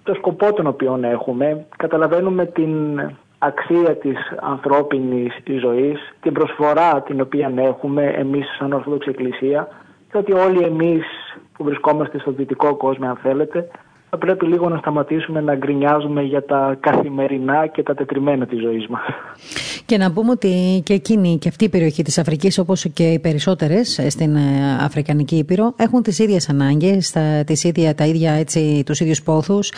[0.07, 3.01] το σκοπό τον οποίο έχουμε, καταλαβαίνουμε την
[3.37, 9.67] αξία της ανθρώπινης ζωής, την προσφορά την οποία έχουμε εμείς σαν Ορθόδοξη Εκκλησία
[10.11, 11.03] και ότι όλοι εμείς
[11.53, 13.67] που βρισκόμαστε στο δυτικό κόσμο αν θέλετε
[14.09, 18.87] θα πρέπει λίγο να σταματήσουμε να γκρινιάζουμε για τα καθημερινά και τα τετριμένα της ζωής
[18.87, 19.01] μας.
[19.87, 23.19] Και να πούμε ότι και εκείνη και αυτή η περιοχή της Αφρικής όπως και οι
[23.19, 24.41] περισσότερες στην ε,
[24.79, 29.71] Αφρικανική Ήπειρο έχουν τις ίδιες ανάγκες, τα, τις ίδια, τα ίδια, έτσι, τους ίδιους πόθους,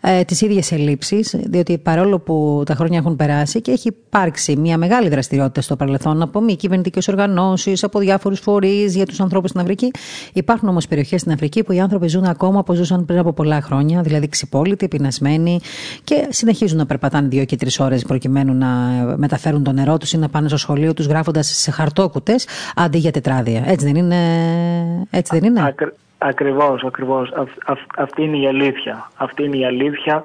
[0.00, 4.78] ε, τις ίδιες ελλείψεις διότι παρόλο που τα χρόνια έχουν περάσει και έχει υπάρξει μια
[4.78, 9.60] μεγάλη δραστηριότητα στο παρελθόν από μη κυβερνητικές οργανώσεις, από διάφορους φορείς για τους ανθρώπους στην
[9.60, 9.90] Αφρική
[10.32, 13.60] υπάρχουν όμως περιοχές στην Αφρική που οι άνθρωποι ζουν ακόμα όπως ζούσαν πριν από πολλά
[13.60, 15.60] χρόνια, δηλαδή ξυπόλοιτοι, πεινασμένοι
[16.04, 18.66] και συνεχίζουν να περπατάνε δύο και τρεις ώρες προκειμένου να
[19.16, 23.10] μεταφέρουν το νερό τους ή να πάνε στο σχολείο τους γράφοντας σε χαρτόκουτες αντί για
[23.10, 23.62] τετράδια.
[23.66, 24.16] Έτσι δεν είναι.
[25.10, 25.74] Έτσι δεν είναι;
[26.18, 27.32] Ακριβώς, ακριβώς.
[27.96, 29.10] αυτή είναι η αλήθεια.
[29.16, 30.24] Αυτή είναι η αλήθεια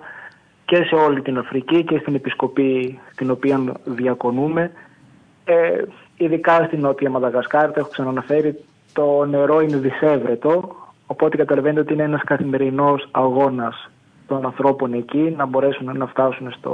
[0.66, 4.72] και σε όλη την Αφρική και στην επισκοπή την οποία διακονούμε.
[5.44, 5.82] Ε,
[6.18, 8.64] ειδικά στην Νότια Μαδαγασκάρη, το έχω ξαναναφέρει,
[8.94, 10.76] το νερό είναι δυσέβρετο
[11.12, 13.90] Οπότε καταλαβαίνετε ότι είναι ένας καθημερινός αγώνας
[14.32, 16.74] των ανθρώπων εκεί να μπορέσουν να φτάσουν στο,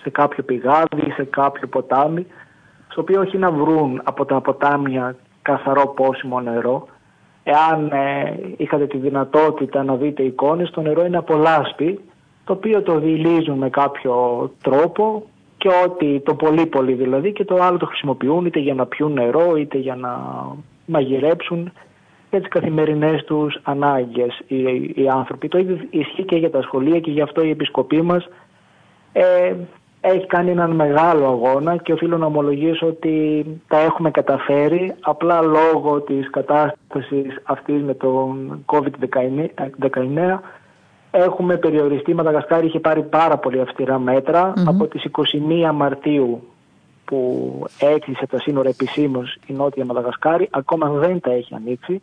[0.00, 2.26] σε κάποιο πηγάδι, σε κάποιο ποτάμι,
[2.88, 6.88] στο οποίο όχι να βρουν από τα ποτάμια καθαρό πόσιμο νερό.
[7.42, 12.00] Εάν ε, είχατε τη δυνατότητα να δείτε εικόνες, το νερό είναι από λάσπη,
[12.44, 14.14] το οποίο το δηλίζουν με κάποιο
[14.62, 15.22] τρόπο
[15.56, 19.12] και ότι το πολύ πολύ δηλαδή και το άλλο το χρησιμοποιούν είτε για να πιούν
[19.12, 20.12] νερό είτε για να
[20.86, 21.72] μαγειρέψουν
[22.34, 24.62] για τις καθημερινές τους ανάγκες οι,
[24.94, 25.48] οι άνθρωποι.
[25.48, 28.28] Το ίδιο ισχύει και για τα σχολεία και γι' αυτό η Επισκοπή μας
[29.12, 29.54] ε,
[30.00, 36.00] έχει κάνει έναν μεγάλο αγώνα και οφείλω να ομολογήσω ότι τα έχουμε καταφέρει απλά λόγω
[36.00, 39.48] της κατάστασης αυτής με τον COVID-19
[41.10, 42.10] έχουμε περιοριστεί.
[42.10, 44.02] Η Μαδαγασκάρη είχε πάρει πάρα πολύ αυστηρά
[44.66, 45.04] Από τις
[45.68, 46.42] 21 Μαρτίου
[47.04, 52.02] που έκλεισε τα σύνορα επισήμως η Νότια Μαδαγασκάρη ακόμα δεν τα έχει ανοίξει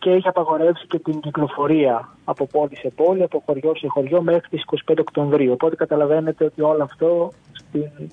[0.00, 4.48] και έχει απαγορεύσει και την κυκλοφορία από πόλη σε πόλη, από χωριό σε χωριό μέχρι
[4.48, 5.52] τις 25 Οκτωβρίου.
[5.52, 7.30] Οπότε καταλαβαίνετε ότι όλο αυτό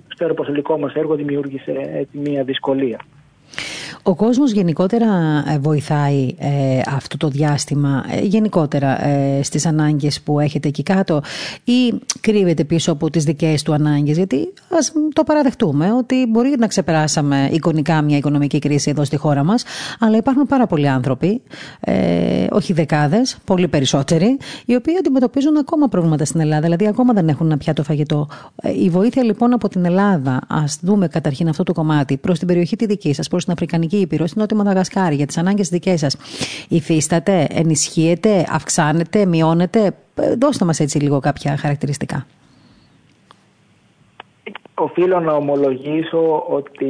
[0.08, 3.00] στο αεροπορικό μας έργο δημιούργησε έτσι, μια δυσκολία.
[4.08, 5.08] Ο κόσμος γενικότερα
[5.48, 11.22] ε, βοηθάει ε, αυτό το διάστημα, ε, γενικότερα ε, στις ανάγκες που έχετε εκεί κάτω
[11.64, 16.68] ή κρύβεται πίσω από τις δικές του ανάγκες, γιατί ας το παραδεχτούμε ότι μπορεί να
[16.68, 19.64] ξεπεράσαμε εικονικά μια οικονομική κρίση εδώ στη χώρα μας,
[20.00, 21.42] αλλά υπάρχουν πάρα πολλοί άνθρωποι,
[21.80, 27.28] ε, όχι δεκάδες, πολύ περισσότεροι, οι οποίοι αντιμετωπίζουν ακόμα προβλήματα στην Ελλάδα, δηλαδή ακόμα δεν
[27.28, 28.28] έχουν να πιάτο φαγητό.
[28.84, 32.76] Η βοήθεια λοιπόν από την Ελλάδα, ας δούμε καταρχήν αυτό το κομμάτι, προς την περιοχή
[32.76, 36.18] τη δική σας, προς την Αφρικανική Ήπειρο, στην Νότια Μαδαγασκάρη, για τις ανάγκες δικές σας,
[36.70, 39.96] υφίσταται, ενισχύεται, αυξάνεται, μειώνεται.
[40.16, 42.26] Ε, δώστε μας έτσι λίγο κάποια χαρακτηριστικά.
[44.74, 46.86] Οφείλω να ομολογήσω ότι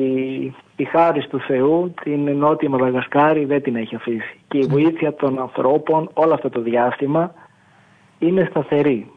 [0.76, 4.39] η χάρη του Θεού την Νότια Μαδαγασκάρη δεν την έχει αφήσει.
[4.47, 7.34] Και η βοήθεια των ανθρώπων όλο αυτό το διάστημα
[8.20, 9.12] είναι σταθερή.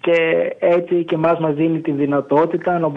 [0.00, 2.90] Και έτσι και μας μας δίνει τη δυνατότητα να,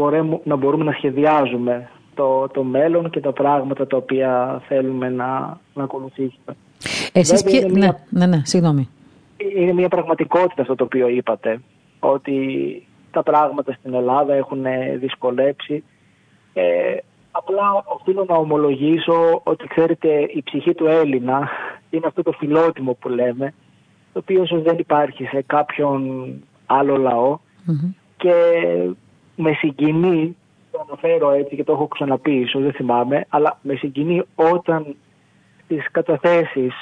[0.44, 5.84] να μπορούμε να σχεδιάζουμε το, το μέλλον και τα πράγματα τα οποία θέλουμε να, να
[5.84, 6.56] ακολουθήσουμε.
[7.14, 7.68] Εσείς ποιο...
[7.70, 8.90] ναι, ναι, ναι, συγγνώμη.
[9.56, 11.62] Είναι μια πραγματικότητα αυτό το οποίο είπατε,
[12.00, 12.38] ότι
[13.12, 14.66] τα πράγματα στην Ελλάδα έχουν
[15.00, 15.84] δυσκολέψει.
[16.54, 16.98] Ε,
[17.32, 21.50] απλά οφείλω να ομολογήσω ότι ξέρετε η ψυχή του Έλληνα
[21.92, 23.54] είναι αυτό το φιλότιμο που λέμε,
[24.14, 26.34] το οποίο ίσως δεν υπάρχει σε κάποιον
[26.66, 27.42] άλλο
[28.18, 28.34] και
[29.36, 30.36] με συγκινεί
[30.72, 34.96] το αναφέρω έτσι και το έχω ξαναπείς, ίσω δεν θυμάμαι, αλλά με συγκινεί όταν
[35.64, 36.74] στι καταθέσεις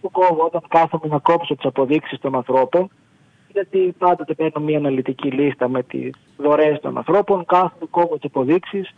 [0.00, 2.90] που κόβω, όταν κάθομαι να κόψω τις αποδείξεις των ανθρώπων,
[3.52, 8.94] γιατί πάντοτε παίρνω μια αναλυτική λίστα με τις δωρεές των ανθρώπων, κάθομαι, κόβω τις αποδείξεις,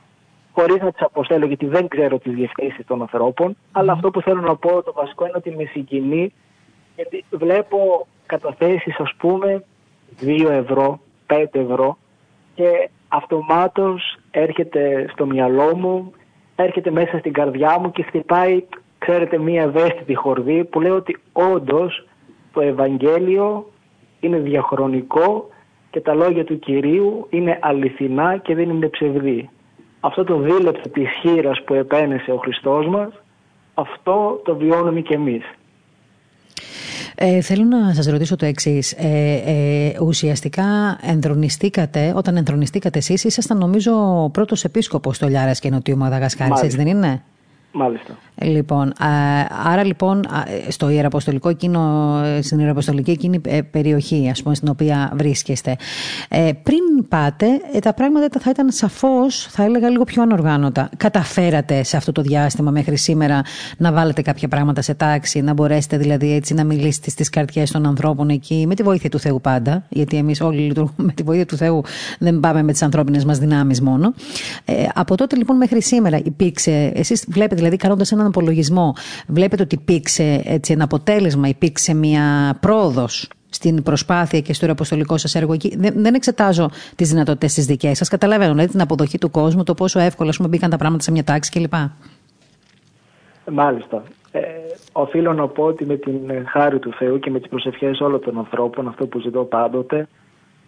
[0.52, 3.56] χωρίς να τις αποστέλω γιατί δεν ξέρω τις διευθύνσεις των ανθρώπων.
[3.72, 6.32] Αλλά αυτό που θέλω να πω το βασικό είναι ότι με συγκινεί,
[6.96, 9.64] γιατί βλέπω καταθέσεις, ας πούμε,
[10.20, 11.98] 2 ευρώ, 5 ευρώ
[12.54, 16.12] και αυτομάτως έρχεται στο μυαλό μου,
[16.56, 18.64] έρχεται μέσα στην καρδιά μου και χτυπάει,
[18.98, 22.06] ξέρετε, μία ευαίσθητη χορδή που λέει ότι όντως
[22.52, 23.70] το Ευαγγέλιο
[24.20, 25.48] είναι διαχρονικό
[25.90, 29.50] και τα λόγια του Κυρίου είναι αληθινά και δεν είναι ψευδή.
[30.00, 33.12] Αυτό το δίλεπτο της χείρας που επένεσε ο Χριστός μας,
[33.74, 35.42] αυτό το βιώνουμε και εμείς.
[37.22, 38.92] Ε, θέλω να σας ρωτήσω το εξής.
[38.92, 45.70] Ε, ε, ουσιαστικά ενδρονιστήκατε, όταν ενδρονιστήκατε εσείς, ήσασταν νομίζω ο πρώτος επίσκοπος στο Λιάρας και
[45.70, 47.22] Νοτιού Μαδαγασκάρης, έτσι δεν είναι;
[47.72, 48.18] Μάλιστα.
[48.42, 48.92] Λοιπόν,
[49.64, 50.24] άρα λοιπόν
[50.68, 55.76] στο ιεραποστολικό εκείνο, στην ιεραποστολική εκείνη ε, περιοχή ας πούμε, στην οποία βρίσκεστε,
[56.28, 60.90] ε, πριν πάτε ε, τα πράγματα θα ήταν σαφώς, θα έλεγα λίγο πιο ανοργάνωτα.
[60.96, 63.42] Καταφέρατε σε αυτό το διάστημα μέχρι σήμερα
[63.76, 67.86] να βάλετε κάποια πράγματα σε τάξη, να μπορέσετε δηλαδή έτσι να μιλήσετε στις καρδιές των
[67.86, 71.46] ανθρώπων εκεί, με τη βοήθεια του Θεού πάντα, γιατί εμείς όλοι λειτουργούμε με τη βοήθεια
[71.46, 71.82] του Θεού,
[72.18, 74.14] δεν πάμε με τις ανθρώπινες μας δυνάμεις μόνο.
[74.64, 78.94] Ε, από τότε λοιπόν μέχρι σήμερα υπήρξε, εσείς βλέπετε δηλαδή κάνοντας έναν απολογισμό,
[79.26, 85.34] βλέπετε ότι υπήρξε έτσι, ένα αποτέλεσμα, υπήρξε μια πρόοδος στην προσπάθεια και στο αποστολικό σας
[85.34, 85.76] έργο εκεί.
[85.76, 88.08] Δεν, δεν εξετάζω τις δυνατότητες τις δικές σας.
[88.08, 91.24] Καταλαβαίνω δηλαδή, την αποδοχή του κόσμου, το πόσο εύκολα πούμε, μπήκαν τα πράγματα σε μια
[91.24, 91.74] τάξη κλπ.
[93.52, 94.02] Μάλιστα.
[94.32, 94.40] Ε,
[94.92, 98.38] οφείλω να πω ότι με την χάρη του Θεού και με τις προσευχές όλων των
[98.38, 100.08] ανθρώπων, αυτό που ζητώ πάντοτε,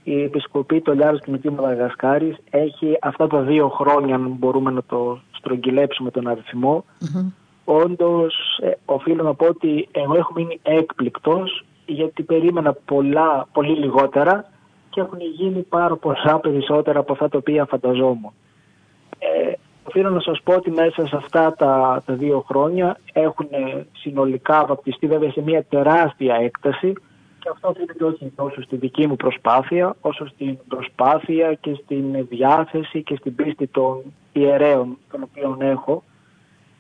[0.05, 5.21] η Επισκοπή του Λιάρου Κοινοτή Μαδαγασκάρης έχει αυτά τα δύο χρόνια, αν μπορούμε να το
[5.43, 6.85] στρογγυλέψουμε τον αριθμό.
[7.01, 7.33] Mm-hmm.
[7.65, 14.45] Όντως, ε, οφείλω να πω ότι εγώ έχω μείνει έκπληκτος γιατί περίμενα πολλά, πολύ λιγότερα
[14.91, 18.33] και έχουν γίνει πάρα πολλά περισσότερα από αυτά τα οποία φανταζόμουν.
[19.19, 19.53] Ε,
[19.85, 23.49] οφείλω να σας πω ότι μέσα σε αυτά τα, τα δύο χρόνια έχουν
[23.93, 26.93] συνολικά βαπτιστεί βέβαια σε μια τεράστια έκταση
[27.43, 33.03] και αυτό οφείλεται όχι τόσο στη δική μου προσπάθεια, όσο στην προσπάθεια και στην διάθεση
[33.03, 36.03] και στην πίστη των ιερέων των οποίων έχω,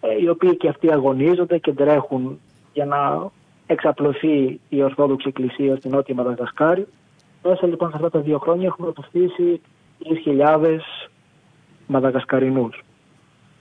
[0.01, 2.41] ε, οι οποίοι και αυτοί αγωνίζονται και τρέχουν
[2.73, 3.31] για να
[3.67, 6.87] εξαπλωθεί η Ορθόδοξη Εκκλησία στην Νότια Μαδαγασκάρη.
[7.43, 9.61] Μέσα λοιπόν σε αυτά τα δύο χρόνια έχουμε αποκτήσει
[10.27, 10.79] 3.000
[11.87, 12.83] Μαδαγασκαρινούς.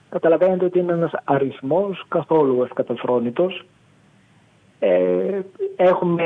[0.08, 3.64] Καταλαβαίνετε ότι είναι ένας αριθμός καθόλου ευκαταφρόνητος
[4.84, 5.40] ε,
[5.76, 6.22] έχουμε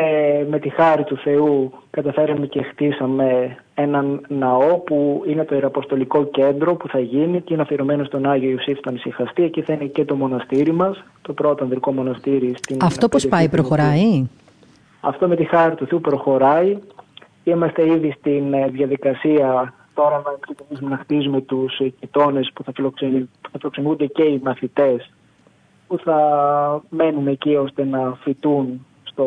[0.51, 6.75] με τη χάρη του Θεού καταφέραμε και χτίσαμε έναν ναό που είναι το Ιεραποστολικό Κέντρο
[6.75, 9.43] που θα γίνει και είναι αφιερωμένο στον Άγιο Ιωσήφ τον Ισυχαστή.
[9.43, 12.55] Εκεί θα είναι και το μοναστήρι μας, το πρώτο ανδρικό μοναστήρι.
[12.57, 14.27] Στην Αυτό πώς πάει, προχωράει;
[15.01, 16.79] Αυτό με τη χάρη του Θεού προχωράει.
[17.45, 22.73] Είμαστε ήδη στην ε, διαδικασία τώρα να ξεκινήσουμε να χτίζουμε τους κοιτώνες που θα
[23.53, 25.11] φιλοξενούνται και οι μαθητές
[25.87, 26.19] που θα
[26.89, 29.27] μένουν εκεί ώστε να φοιτούν στο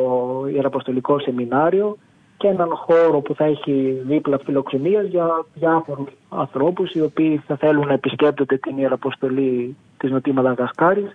[0.53, 1.97] Ιεραποστολικό Σεμινάριο
[2.37, 7.87] και έναν χώρο που θα έχει δίπλα φιλοξενίας για διάφορους ανθρώπους οι οποίοι θα θέλουν
[7.87, 11.11] να επισκέπτονται την Ιεραποστολή της Νοτιού Μαδαγασκάρης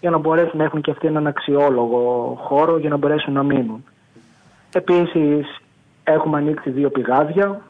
[0.00, 3.84] για να μπορέσουν να έχουν και αυτοί έναν αξιόλογο χώρο για να μπορέσουν να μείνουν.
[4.72, 5.60] Επίσης
[6.04, 7.60] έχουμε ανοίξει δύο πηγάδια.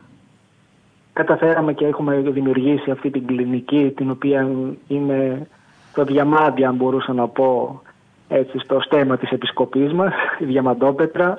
[1.12, 4.50] Καταφέραμε και έχουμε δημιουργήσει αυτή την κλινική την οποία
[4.88, 5.48] είναι
[5.94, 7.80] το διαμάντι αν μπορούσα να πω
[8.28, 11.38] έτσι, στο στέμα της επισκοπής μας, η διαμαντοπετρα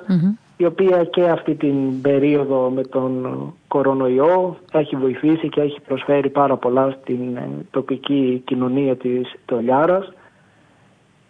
[0.62, 6.56] η οποία και αυτή την περίοδο με τον κορονοϊό έχει βοηθήσει και έχει προσφέρει πάρα
[6.56, 10.12] πολλά στην ε, τοπική κοινωνία της Τολιάρας.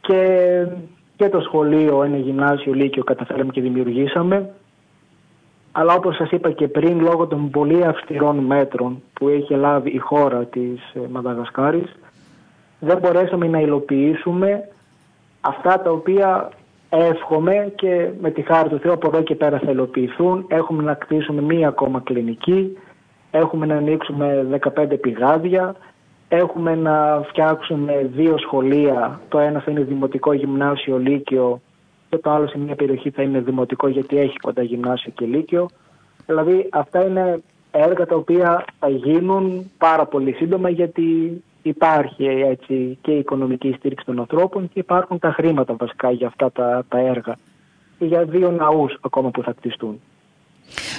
[0.00, 0.66] Και,
[1.16, 4.50] και το σχολείο, ένα γυμνάσιο λύκειο καταφέραμε και δημιουργήσαμε.
[5.72, 9.98] Αλλά όπως σας είπα και πριν λόγω των πολύ αυστηρών μέτρων που έχει λάβει η
[9.98, 11.96] χώρα της ε, Μαδαγασκάρης
[12.84, 14.68] δεν μπορέσαμε να υλοποιήσουμε
[15.40, 16.48] αυτά τα οποία
[16.88, 20.44] εύχομαι και με τη χάρη του Θεού από εδώ και πέρα θα υλοποιηθούν.
[20.48, 22.78] Έχουμε να κτίσουμε μία ακόμα κλινική,
[23.30, 25.74] έχουμε να ανοίξουμε 15 πηγάδια,
[26.28, 29.20] έχουμε να φτιάξουμε δύο σχολεία.
[29.28, 31.60] Το ένα θα είναι δημοτικό γυμνάσιο λύκειο
[32.08, 35.68] και το άλλο σε μια περιοχή θα είναι δημοτικό γιατί έχει κοντά γυμνάσιο και λύκειο.
[36.26, 43.10] Δηλαδή αυτά είναι έργα τα οποία θα γίνουν πάρα πολύ σύντομα γιατί υπάρχει έτσι και
[43.10, 47.38] η οικονομική στήριξη των ανθρώπων και υπάρχουν τα χρήματα βασικά για αυτά τα, τα έργα
[47.98, 50.00] και για δύο ναούς ακόμα που θα κτιστούν.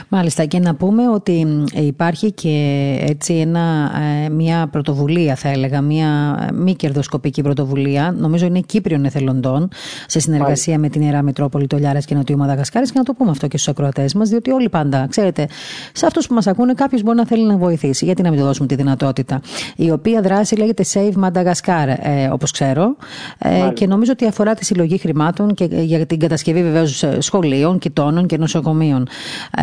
[0.10, 3.92] Μάλιστα και να πούμε ότι υπάρχει και έτσι ένα,
[4.26, 9.70] ε, μια πρωτοβουλία θα έλεγα, μια ε, μη κερδοσκοπική πρωτοβουλία, νομίζω είναι Κύπριων εθελοντών,
[10.08, 13.48] σε συνεργασία με την Ιερά Μητρόπολη Τολιάρα και Νοτιού Μαδαγασκάρης και να το πούμε αυτό
[13.48, 15.48] και στους ακροατές μας, διότι όλοι πάντα, ξέρετε,
[15.94, 18.46] σε αυτούς που μας ακούνε κάποιος μπορεί να θέλει να βοηθήσει, γιατί να μην του
[18.46, 19.42] δώσουμε τη δυνατότητα.
[19.76, 22.96] Η οποία δράση λέγεται Save Madagascar, ε, όπως ξέρω,
[23.38, 28.28] ε, και νομίζω ότι αφορά τη συλλογή χρημάτων και για την κατασκευή βεβαίως σχολείων, κοιτώνων
[28.28, 29.08] και νοσοκομείων.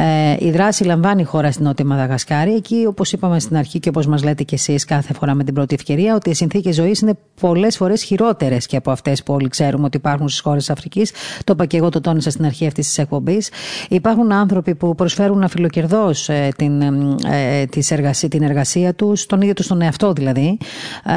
[0.03, 2.55] Ε, η δράση λαμβάνει η χώρα στην Νότια Μαδαγασκάρη.
[2.55, 5.55] Εκεί, όπως είπαμε στην αρχή και όπως μας λέτε κι εσείς κάθε φορά με την
[5.55, 9.49] πρώτη ευκαιρία, ότι οι συνθήκες ζωής είναι πολλές φορές χειρότερες και από αυτές που όλοι
[9.49, 11.13] ξέρουμε ότι υπάρχουν στις χώρες της Αφρικής.
[11.45, 13.51] Το είπα και εγώ, το τόνισα στην αρχή αυτής της εκπομπής.
[13.89, 19.67] Υπάρχουν άνθρωποι που προσφέρουν αφιλοκερδός ε, την, ε, εργασία, την εργασία τους, τον ίδιο τους
[19.67, 20.59] τον εαυτό δηλαδή,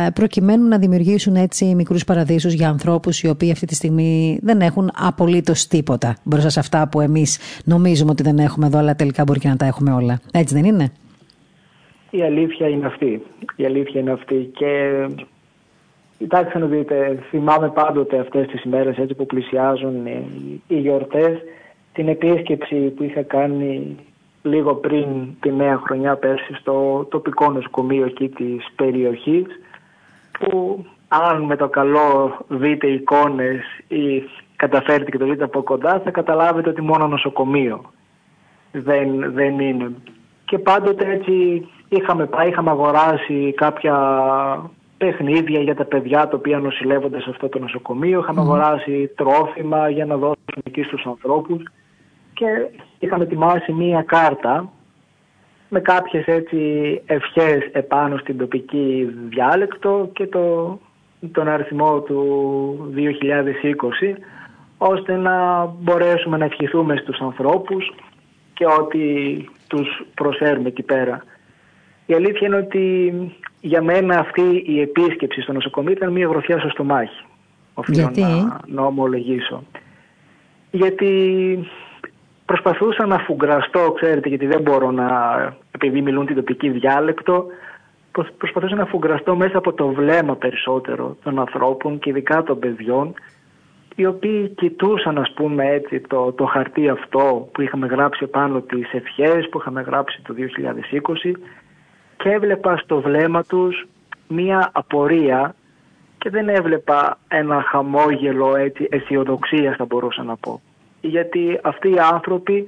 [0.06, 4.62] ε, προκειμένου να δημιουργήσουν έτσι μικρούς παραδείσους για ανθρώπους οι οποίοι αυτή τη στιγμή δεν
[4.62, 9.24] έχουν απολύτως τίποτα μπροστά σε αυτά που εμείς νομίζουμε ότι δεν έχουμε εδώ, αλλά τελικά
[9.24, 10.20] μπορεί και να τα έχουμε όλα.
[10.32, 10.92] Έτσι δεν είναι;
[12.10, 13.22] Η αλήθεια είναι αυτή.
[13.56, 14.52] Η αλήθεια είναι αυτή.
[14.54, 14.92] Και
[16.18, 20.06] κοιτάξτε να δείτε, θυμάμαι πάντοτε αυτές τις ημέρες έτσι που πλησιάζουν
[20.68, 21.38] οι γιορτές
[21.94, 23.96] την επίσκεψη που είχα κάνει
[24.44, 25.06] λίγο πριν
[25.40, 29.46] τη νέα χρονιά πέρσι στο τοπικό νοσοκομείο εκεί της περιοχής
[30.40, 34.24] που αν με το καλό δείτε εικόνες ή
[34.56, 37.92] καταφέρετε και το δείτε από κοντά θα καταλάβετε ότι μόνο νοσοκομείο
[38.74, 39.92] δεν, δεν είναι.
[40.46, 43.96] Και πάντοτε έτσι είχαμε πάει, είχαμε αγοράσει κάποια
[44.98, 48.20] παιχνίδια για τα παιδιά τα οποία νοσηλεύονται σε αυτό το νοσοκομείο.
[48.20, 51.64] Είχαμε αγοράσει τρόφιμα για να δώσουμε εκεί στους ανθρώπους
[52.34, 52.46] και
[53.00, 54.70] είχαμε ετοιμάσει μία κάρτα
[55.70, 56.62] με κάποιες έτσι
[57.06, 60.80] ευχές επάνω στην τοπική διάλεκτο και το,
[61.32, 62.24] τον αριθμό του
[62.96, 64.18] 2020
[64.78, 67.94] ώστε να μπορέσουμε να ευχηθούμε στους ανθρώπους
[68.54, 69.00] και ό,τι
[69.68, 71.24] τους προσφέρουμε εκεί πέρα.
[72.06, 73.14] Η αλήθεια είναι ότι
[73.62, 77.26] για μένα αυτή η επίσκεψη στο νοσοκομείο ήταν μια γροθιά στο στομάχι.
[77.74, 79.64] Οφείλω Γιατί; να, να ομολογήσω.
[80.72, 81.12] Γιατί
[82.46, 85.08] προσπαθούσα να φουγκραστώ, ξέρετε, γιατί δεν μπορώ να,
[85.72, 87.46] επειδή μιλούν την τοπική διάλεκτο,
[88.38, 93.14] προσπαθούσα να φουγκραστώ μέσα από το βλέμμα περισσότερο των ανθρώπων και ειδικά των παιδιών
[93.96, 98.94] οι οποίοι κοιτούσαν ας πούμε έτσι το, το χαρτί αυτό που είχαμε γράψει πάνω τις
[98.94, 100.36] ευχές που είχαμε γράψει το
[101.26, 101.32] 2020
[102.18, 103.88] και έβλεπα στο βλέμμα τους
[104.28, 105.56] μία απορία
[106.18, 110.62] και δεν έβλεπα ένα χαμόγελο έτσι αισιοδοξίας θα μπορούσα να πω.
[111.02, 112.68] Γιατί αυτοί οι άνθρωποι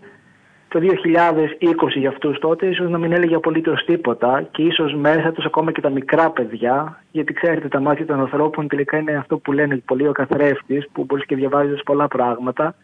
[0.76, 5.45] το 2020 για αυτούς τότε ίσως να μην έλεγε απολύτως τίποτα και ίσως μέσα τους
[5.45, 9.51] ακόμα και τα μικρά παιδιά γιατί ξέρετε τα μάτια των ανθρώπων τελικά είναι αυτό που
[9.51, 12.76] λένε πολύ ο καθρέφτης που μπορείς και διαβάζεις πολλά πράγματα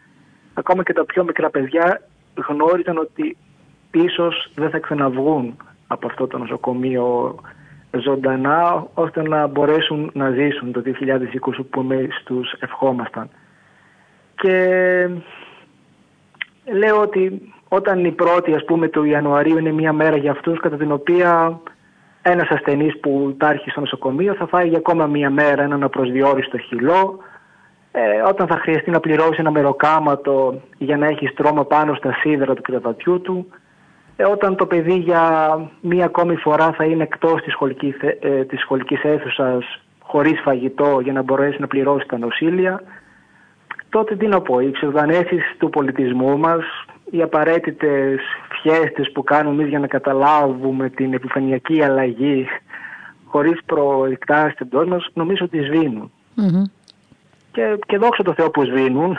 [0.54, 2.02] ακόμα και τα πιο μικρά παιδιά
[2.48, 3.38] γνώριζαν ότι
[3.92, 7.36] ίσως δεν θα ξαναβγούν από αυτό το νοσοκομείο
[7.92, 13.30] ζωντανά ώστε να μπορέσουν να ζήσουν το 2020 που εμείς τους ευχόμασταν.
[14.36, 15.10] Και
[16.66, 20.78] λέω ότι όταν η πρώτη ας πούμε του Ιανουαρίου είναι μια μέρα για αυτούς κατά
[20.78, 21.60] την οποία
[22.22, 27.20] ένας ασθενής που υπάρχει στο νοσοκομείο θα φάει για ακόμα μια μέρα έναν απροσδιόριστο χυλό
[27.92, 32.54] ε, όταν θα χρειαστεί να πληρώσει ένα μεροκάματο για να έχει στρώμα πάνω στα σίδερα
[32.54, 33.48] του κρεβατιού του,
[34.16, 38.62] ε, όταν το παιδί για μία ακόμη φορά θα είναι εκτός της, σχολική, ε, της
[38.62, 42.84] σχολικής αίθουσας χωρίς φαγητό για να μπορέσει να πληρώσει τα νοσήλια,
[43.90, 46.64] τότε τι να πω, οι εξοδανέσεις του πολιτισμού μας,
[47.12, 48.20] οι απαραίτητες
[48.62, 52.48] φιέστες που κάνουμε εμείς για να καταλάβουμε την επιφανειακή αλλαγή
[53.26, 56.12] χωρίς προεκτάσεις εντός μας, νομίζω ότι σβήνουν.
[57.52, 59.18] Και, και δόξα τω Θεώ που σβήνουν,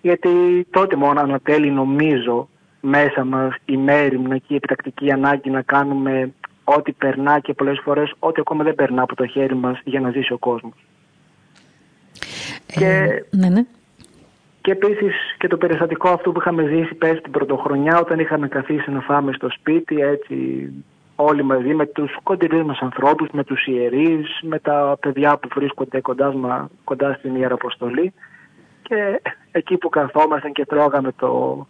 [0.00, 0.30] γιατί
[0.70, 2.48] τότε μόνο ανατέλει νομίζω
[2.80, 6.32] μέσα μας η μέρημνα και η επιτακτική ανάγκη να κάνουμε
[6.64, 10.10] ό,τι περνά και πολλές φορές ό,τι ακόμα δεν περνά από το χέρι μας για να
[10.10, 10.86] ζήσει ο κόσμος.
[12.66, 13.64] Ε, και, ναι, ναι.
[14.60, 18.90] Και επίσης και το περιστατικό αυτό που είχαμε ζήσει πέρσι την πρωτοχρονιά όταν είχαμε καθίσει
[18.90, 20.68] να φάμε στο σπίτι έτσι
[21.16, 26.00] όλοι μαζί με τους κοντινούς μας ανθρώπους, με τους ιερείς, με τα παιδιά που βρίσκονται
[26.00, 26.34] κοντά,
[26.84, 28.12] κοντά στην Ιεραποστολή
[28.82, 31.66] και εκεί που καθόμασταν και τρώγαμε το,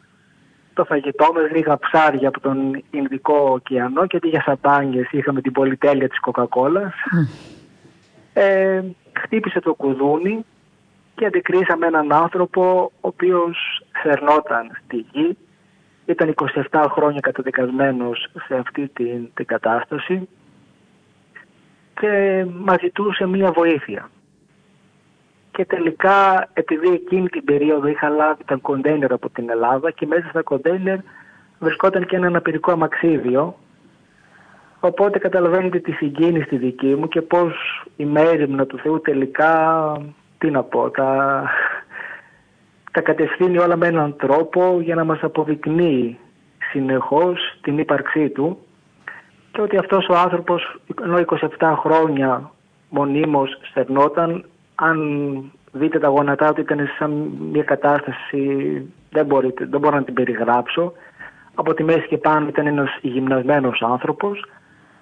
[0.75, 5.53] το φαγητό με λίγα ψάρια από τον Ινδικό ωκεανό και αντί για σαμπάνιες είχαμε την
[5.53, 6.95] πολυτέλεια της Κοκακόλας.
[8.33, 8.83] Ε,
[9.13, 10.45] χτύπησε το κουδούνι
[11.15, 15.37] και αντικρίσαμε έναν άνθρωπο ο οποίος θερνόταν στη γη.
[16.07, 16.35] Ήταν
[16.71, 20.29] 27 χρόνια καταδικασμένος σε αυτή την, την κατάσταση
[22.01, 24.11] και μας ζητούσε μία βοήθεια.
[25.51, 30.29] Και τελικά επειδή εκείνη την περίοδο είχα λάβει τα κοντέινερ από την Ελλάδα και μέσα
[30.29, 30.99] στα κοντέινερ
[31.59, 33.57] βρισκόταν και ένα αναπηρικό αμαξίδιο
[34.81, 37.55] Οπότε καταλαβαίνετε τη συγκίνηση τη δική μου και πώς
[37.97, 39.93] η μέρημνα του Θεού τελικά
[40.41, 41.43] τι να πω, τα,
[42.93, 46.19] τα κατευθύνει όλα με έναν τρόπο για να μας αποδεικνύει
[46.71, 48.59] συνεχώς την ύπαρξή του
[49.53, 51.19] και ότι αυτός ο άνθρωπος ενώ
[51.59, 52.51] 27 χρόνια
[52.89, 54.99] μονίμως στερνόταν αν
[55.73, 57.09] δείτε τα γόνατά του ήταν σε
[57.53, 58.43] μια κατάσταση
[59.11, 60.93] δεν, μπορείτε, δεν μπορώ να την περιγράψω.
[61.55, 64.45] Από τη μέση και πάνω ήταν ένας γυμνασμένος άνθρωπος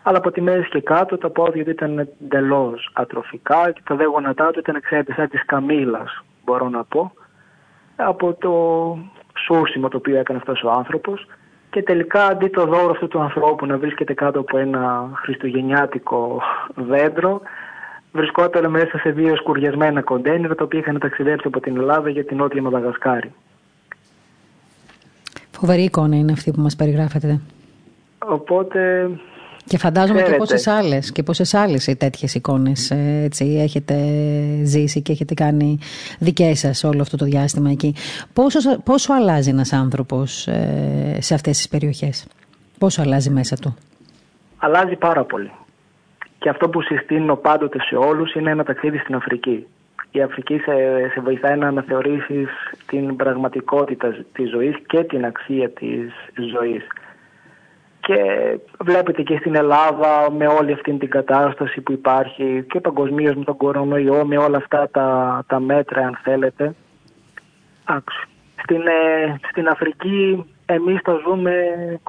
[0.08, 4.04] αλλά από τη μέση και κάτω τα πόδια του ήταν εντελώς ατροφικά και τα δε
[4.04, 7.12] γόνατά του ήταν ξέρετε σαν της καμήλας μπορώ να πω
[7.96, 8.52] από το
[9.44, 11.26] σούσιμο το οποίο έκανε αυτός ο άνθρωπος
[11.70, 16.42] και τελικά αντί το δώρο αυτού του ανθρώπου να βρίσκεται κάτω από ένα χριστουγεννιάτικο
[16.74, 17.40] δέντρο
[18.12, 22.36] βρισκόταν μέσα σε δύο σκουριασμένα κοντέινερ τα οποία είχαν ταξιδέψει από την Ελλάδα για την
[22.36, 23.32] Νότια Μαδαγασκάρη.
[25.50, 27.40] Φοβερή εικόνα είναι αυτή που μας περιγράφετε.
[28.18, 29.10] Οπότε
[29.68, 33.94] και φαντάζομαι και πόσες άλλες και πόσες άλλες τέτοιες εικόνες ε, έτσι, έχετε
[34.64, 35.78] ζήσει και έχετε κάνει
[36.18, 37.94] δικές σας όλο αυτό το διάστημα εκεί.
[38.32, 42.26] Πόσο, πόσο αλλάζει ένας άνθρωπος ε, σε αυτές τις περιοχές,
[42.78, 43.76] πόσο αλλάζει μέσα του;
[44.58, 45.50] Αλλάζει πάρα πολύ.
[46.38, 49.66] Και αυτό που συστήνω πάντοτε σε όλους είναι ένα ταξίδι στην Αφρική.
[50.10, 50.72] Η Αφρική σε,
[51.12, 52.48] σε βοηθάει να αναθεωρήσεις
[52.86, 56.12] την πραγματικότητα της ζωής και την αξία της
[56.52, 56.86] ζωής.
[58.08, 63.44] Και βλέπετε και στην Ελλάδα με όλη αυτή την κατάσταση που υπάρχει και παγκοσμίως με
[63.44, 66.74] τον κορονοϊό, με όλα αυτά τα, τα μέτρα αν θέλετε.
[68.62, 71.52] Στην, ε, στην Αφρική εμείς τα ζούμε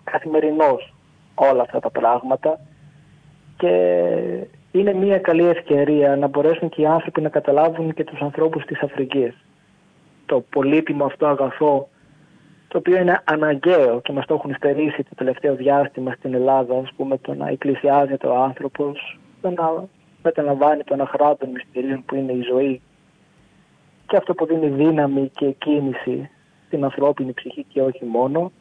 [0.04, 0.94] καθημερινώς
[1.36, 2.60] όλα αυτά τα πράγματα
[3.58, 3.74] και
[4.72, 8.82] είναι μια καλή ευκαιρία να μπορέσουν και οι άνθρωποι να καταλάβουν και τους ανθρώπους της
[8.82, 9.34] Αφρικής.
[10.26, 11.88] Το πολύτιμο αυτό αγαθό
[12.70, 16.94] το οποίο είναι αναγκαίο και μας το έχουν στερήσει το τελευταίο διάστημα στην Ελλάδα, ας
[16.96, 19.88] πούμε, το να εκκλησιάζεται ο άνθρωπος, το να
[20.24, 22.82] μεταλαμβάνει τον αχράτων μυστηρίων που είναι η ζωή
[24.08, 26.30] και αυτό που δίνει δύναμη και κίνηση
[26.66, 28.52] στην ανθρώπινη ψυχή και όχι μόνο.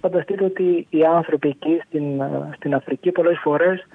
[0.00, 2.22] Φανταστείτε ότι οι άνθρωποι εκεί στην,
[2.56, 3.86] στην Αφρική πολλές φορές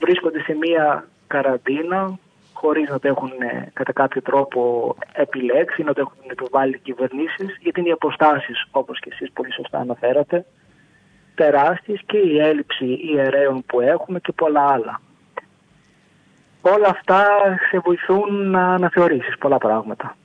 [0.00, 2.18] βρίσκονται σε μία καραντίνα
[2.60, 4.60] χωρίς να το έχουν ε, κατά κάποιο τρόπο
[5.12, 9.78] επιλέξει, να το έχουν επιβάλει κυβερνήσεις, γιατί είναι οι αποστάσεις, όπως και εσείς πολύ σωστά
[9.78, 10.46] αναφέρατε,
[11.34, 15.00] τεράστιες και η έλλειψη ιερέων που έχουμε και πολλά άλλα.
[16.60, 17.26] Όλα αυτά
[17.70, 20.16] σε βοηθούν να αναθεωρήσεις πολλά πράγματα.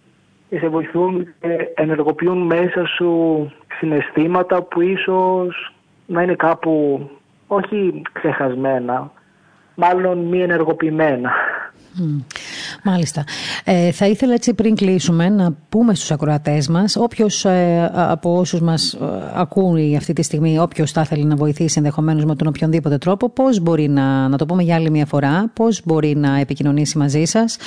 [0.50, 5.74] Και σε βοηθούν και ενεργοποιούν μέσα σου συναισθήματα που ίσως
[6.06, 7.10] να είναι κάπου
[7.48, 9.12] όχι ξεχασμένα,
[9.76, 11.32] μάλλον μη ενεργοποιημένα.
[12.84, 13.24] Μάλιστα.
[13.64, 18.62] Ε, θα ήθελα έτσι πριν κλείσουμε να πούμε στους ακροατές μας, όποιος ε, από όσους
[18.62, 18.98] μας ε,
[19.34, 23.60] ακούει αυτή τη στιγμή, όποιος θα ήθελε να βοηθήσει ενδεχομένως με τον οποιονδήποτε τρόπο, πώς
[23.60, 27.58] μπορεί να, να το πούμε για άλλη μια φορά, πώς μπορεί να επικοινωνήσει μαζί σας.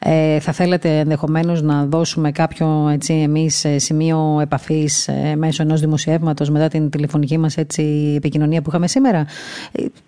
[0.00, 5.80] Ε, θα θέλετε ενδεχομένως να δώσουμε κάποιο έτσι, εμείς ε, σημείο επαφής ε, μέσω ενός
[5.80, 9.26] δημοσιεύματος μετά την τηλεφωνική μας έτσι, επικοινωνία που είχαμε σήμερα.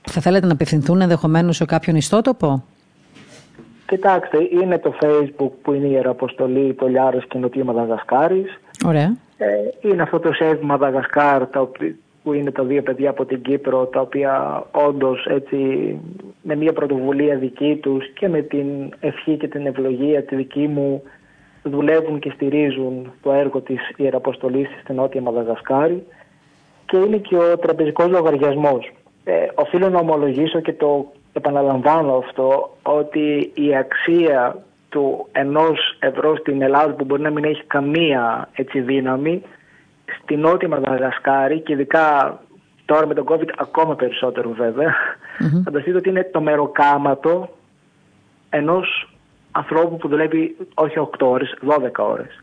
[0.02, 2.64] θα θέλετε να απευθυνθούν ενδεχομένως σε κάποιον ιστότοπο;
[3.88, 8.60] Κοιτάξτε, είναι το facebook που είναι η Ιεραποστολή, το Λιάρος και Νοτιού Μαδαγασκάρης.
[8.86, 9.16] Ωραία.
[9.36, 9.46] Ε,
[9.80, 11.46] είναι αυτό το ΣΕΒ Μαδαγασκάρ
[12.22, 15.56] που είναι τα δύο παιδιά από την Κύπρο τα οποία όντως έτσι
[16.42, 18.66] με μια πρωτοβουλία δική τους και με την
[19.00, 21.02] ευχή και την ευλογία τη δική μου
[21.62, 26.06] δουλεύουν και στηρίζουν το έργο της Ιεραποστολής στην Νότια Μαδαγασκάρη
[26.86, 28.92] και είναι και ο τραπεζικός λογαριασμός.
[29.24, 36.62] Ε, οφείλω να ομολογήσω και το επαναλαμβάνω αυτό ότι η αξία του ενός ευρώ στην
[36.62, 39.42] Ελλάδα που μπορεί να μην έχει καμία έτσι δύναμη
[40.22, 42.38] στη Νότια Μαδαγασκάρη και ειδικά
[42.84, 44.94] τώρα με τον COVID ακόμα περισσότερο βέβαια
[45.38, 45.62] mm-hmm.
[45.64, 47.48] φανταστείτε ότι είναι το μεροκάματο
[48.50, 49.08] ενός
[49.52, 52.42] ανθρώπου που δουλεύει όχι 8 ώρες, 12 ώρες.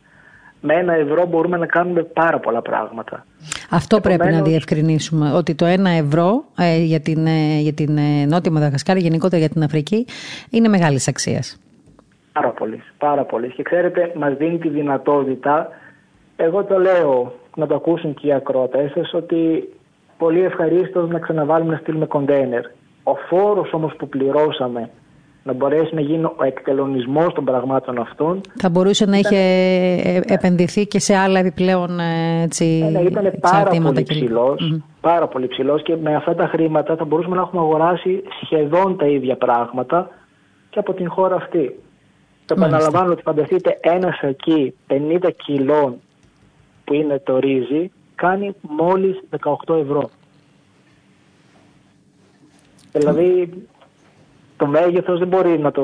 [0.67, 3.25] Με ένα ευρώ μπορούμε να κάνουμε πάρα πολλά πράγματα.
[3.69, 8.25] Αυτό πρέπει να διευκρινίσουμε, ότι το ένα ευρώ ε, για την, ε, για την ε,
[8.25, 10.05] Νότια Μαδαγασκάρη, γενικότερα για την Αφρική,
[10.49, 11.59] είναι μεγάλης αξίας.
[12.31, 13.47] Πάρα πολύ, πάρα πολύ.
[13.47, 15.69] Και ξέρετε, μας δίνει τη δυνατότητα,
[16.35, 19.69] εγώ το λέω, να το ακούσουν και οι ακροατές σας, ότι
[20.17, 22.65] πολύ ευχαρίστως να ξαναβάλουμε να στείλουμε κοντέινερ.
[23.03, 24.89] Ο φόρος όμως που πληρώσαμε
[25.45, 28.41] να μπορέσει να γίνει ο εκτελονισμός των πραγμάτων αυτών.
[28.55, 29.37] Θα μπορούσε να είχε
[30.03, 35.47] ε, επενδυθεί και σε άλλα επιπλέον ε, έτσι, ναι, ήταν πάρα πολύ ψηλός, πάρα πολύ
[35.47, 40.09] ψηλός και με αυτά τα χρήματα θα μπορούσαμε να έχουμε αγοράσει σχεδόν τα ίδια πράγματα
[40.69, 41.79] και από την χώρα αυτή.
[42.45, 45.95] Το επαναλαμβάνω ότι φανταστείτε ένας σακί 50 κιλών
[46.83, 49.23] που είναι το ρύζι κάνει μόλις
[49.67, 50.09] 18 ευρώ.
[52.91, 53.49] Δηλαδή
[54.57, 55.83] το μέγεθος δεν μπορεί να το.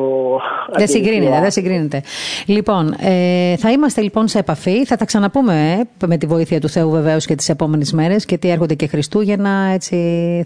[0.78, 2.02] Δεν συγκρίνεται, δεν συγκρίνεται.
[2.46, 4.86] Λοιπόν, ε, θα είμαστε λοιπόν σε επαφή.
[4.86, 8.50] Θα τα ξαναπούμε ε, με τη βοήθεια του Θεού βεβαίως και τις επόμενες μέρες, γιατί
[8.50, 9.70] έρχονται και Χριστούγεννα.
[9.74, 9.96] Έτσι,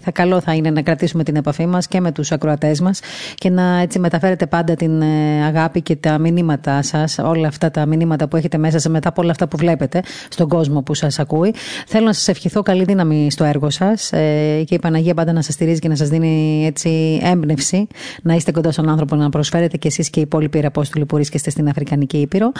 [0.02, 3.00] θα καλό θα είναι να κρατήσουμε την επαφή μας και με τους ακροατές μας
[3.34, 7.86] και να έτσι μεταφέρετε πάντα την ε, αγάπη και τα μηνύματά σας, όλα αυτά τα
[7.86, 11.18] μηνύματα που έχετε μέσα σας μετά από όλα αυτά που βλέπετε στον κόσμο που σας
[11.18, 11.54] ακούει.
[11.86, 15.42] Θέλω να σας ευχηθώ καλή δύναμη στο έργο σας ε, και η Παναγία πάντα να
[15.42, 17.86] σας στηρίζει και να σας δίνει έτσι έμπνευση
[18.22, 21.50] να είστε κοντά στον άνθρωπο, να προσφέρετε και εσείς και οι υπόλοιποι Ιεραπόστολοι που βρίσκεστε
[21.50, 22.52] στην Αφρικανική Ήπειρο.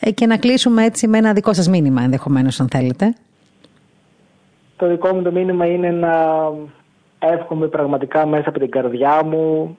[0.00, 3.14] Ε, και να κλείσουμε έτσι με ένα δικό σας μήνυμα, ενδεχομένως, αν θέλετε.
[4.76, 6.14] Το δικό μου το μήνυμα είναι να
[7.18, 9.76] εύχομαι πραγματικά μέσα από την καρδιά μου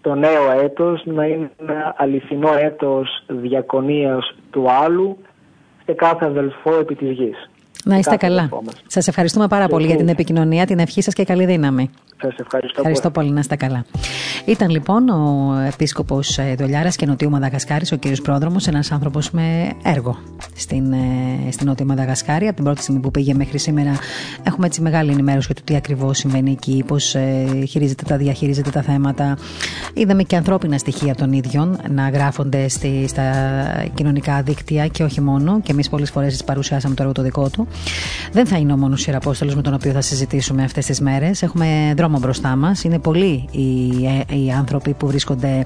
[0.00, 5.18] το νέο έτος να είναι ένα αληθινό έτος διακονίας του άλλου
[5.84, 7.50] σε κάθε αδελφό επί της γης.
[7.84, 8.48] Να είστε καλά.
[8.86, 11.90] Σας ευχαριστούμε πάρα πολύ για την επικοινωνία, την ευχή σας και καλή δύναμη.
[12.20, 13.30] Σας ευχαριστώ, ευχαριστώ πολύ.
[13.30, 13.84] Να είστε καλά.
[14.44, 19.70] Ήταν λοιπόν ο επίσκοπος ε, Δολιάρας και Νοτιού Μαδαγασκάρης, ο κύριος Πρόδρομος, ένας άνθρωπος με
[19.82, 20.18] έργο
[20.54, 22.46] στην, ε, στην Νότια Μαδαγασκάρη.
[22.46, 23.92] Από την πρώτη στιγμή που πήγε μέχρι σήμερα,
[24.42, 28.70] έχουμε έτσι μεγάλη ενημέρωση για το τι ακριβώς συμβαίνει εκεί, πώς ε, χειρίζεται τα διαχειρίζεται
[28.70, 29.36] τα θέματα.
[29.94, 33.32] Είδαμε και ανθρώπινα στοιχεία των ίδιων να γράφονται στη, στα
[33.94, 35.60] κοινωνικά δίκτυα και όχι μόνο.
[35.60, 37.68] Και εμείς πολλές φορές παρουσιάσαμε το έργο το δικό του.
[38.32, 41.42] Δεν θα είναι ο μόνος Ιεραπόστολο με τον οποίο θα συζητήσουμε αυτές τις μέρες.
[41.42, 42.84] Έχουμε δρόμο μπροστά μας.
[42.84, 43.88] Είναι πολλοί οι,
[44.30, 45.64] ε, οι άνθρωποι που βρίσκονται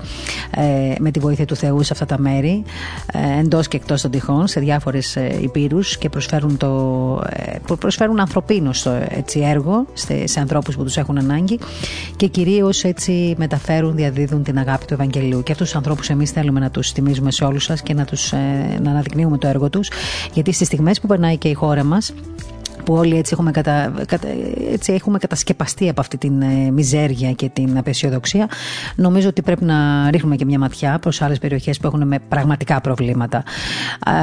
[0.57, 2.63] ε, με τη βοήθεια του Θεού σε αυτά τα μέρη,
[3.13, 8.21] ε, εντός και εκτός των τυχών, σε διάφορες ε, υπήρους και προσφέρουν, το, ε, προσφέρουν
[8.21, 8.71] ανθρωπίνο
[9.09, 11.59] έτσι, έργο σε, σε ανθρώπους που τους έχουν ανάγκη
[12.17, 15.43] και κυρίως έτσι μεταφέρουν, διαδίδουν την αγάπη του Ευαγγελίου.
[15.43, 18.33] Και αυτούς τους ανθρώπους εμείς θέλουμε να τους τιμήσουμε σε όλους σας και να, τους,
[18.33, 18.37] ε,
[18.83, 19.91] να αναδεικνύουμε το έργο τους,
[20.33, 22.58] γιατί στις στιγμές που περνάει και η χώρα μας, asked.
[22.89, 23.93] Που όλοι έτσι έχουμε, κατα,
[24.73, 28.49] έτσι έχουμε κατασκεπαστεί από αυτή την ε, μιζέρια και την απεσιοδοξία,
[28.97, 32.81] νομίζω ότι πρέπει να ρίχνουμε και μια ματιά προς άλλες περιοχές που έχουν με πραγματικά
[32.81, 33.43] προβλήματα.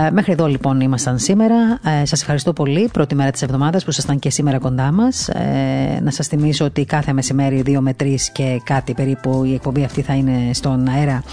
[0.07, 1.55] Ε, μέχρι εδώ λοιπόν ήμασταν σήμερα.
[2.01, 2.89] Ε, σας ευχαριστώ πολύ.
[2.93, 5.27] Πρώτη μέρα της εβδομάδας που ήσασταν και σήμερα κοντά μας.
[5.27, 9.83] Ε, να σας θυμίσω ότι κάθε μεσημέρι 2 με 3 και κάτι περίπου η εκπομπή
[9.83, 11.23] αυτή θα είναι στον αέρα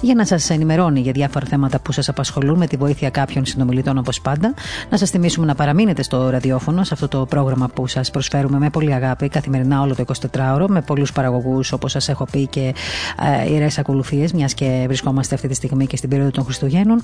[0.00, 3.98] για να σας ενημερώνει για διάφορα θέματα που σας απασχολούν με τη βοήθεια κάποιων συνομιλητών
[3.98, 4.54] όπως πάντα.
[4.90, 8.70] Να σας θυμίσουμε να παραμείνετε στο ραδιόφωνο σε αυτό το πρόγραμμα που σας προσφέρουμε με
[8.70, 12.74] πολύ αγάπη καθημερινά όλο το 24ωρο με πολλούς παραγωγούς όπως σας έχω πει και
[13.44, 17.02] ε, ιερές ακολουθίες, μιας και βρισκόμαστε αυτή τη στιγμή και στην περίοδο των Χριστουγέννων.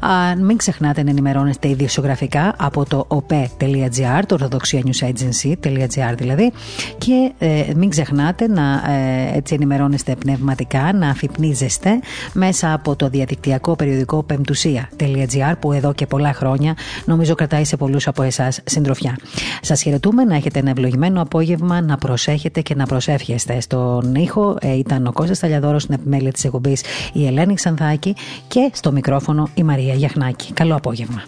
[0.00, 6.52] Α, μην ξεχνάτε να ενημερώνεστε ειδησιογραφικά από το op.gr, το Orthodoxia News Agency.gr δηλαδή,
[6.98, 8.62] και ε, μην ξεχνάτε να
[8.92, 12.00] ε, έτσι ενημερώνεστε πνευματικά, να αφυπνίζεστε
[12.32, 18.06] μέσα από το διαδικτυακό περιοδικό πεμπτουσία.gr που εδώ και πολλά χρόνια νομίζω κρατάει σε πολλούς
[18.06, 19.03] από εσάς συντροφιά.
[19.60, 23.60] Σας χαιρετούμε να έχετε ένα ευλογημένο απόγευμα, να προσέχετε και να προσεύχεστε.
[23.60, 26.82] Στον ήχο ε, ήταν ο Κώστας Ταλιαδόρος, στην επιμέλεια της εκπομπής
[27.12, 28.14] η Ελένη Ξανθάκη
[28.48, 30.52] και στο μικρόφωνο η Μαρία Γιαχνάκη.
[30.52, 31.22] Καλό απόγευμα.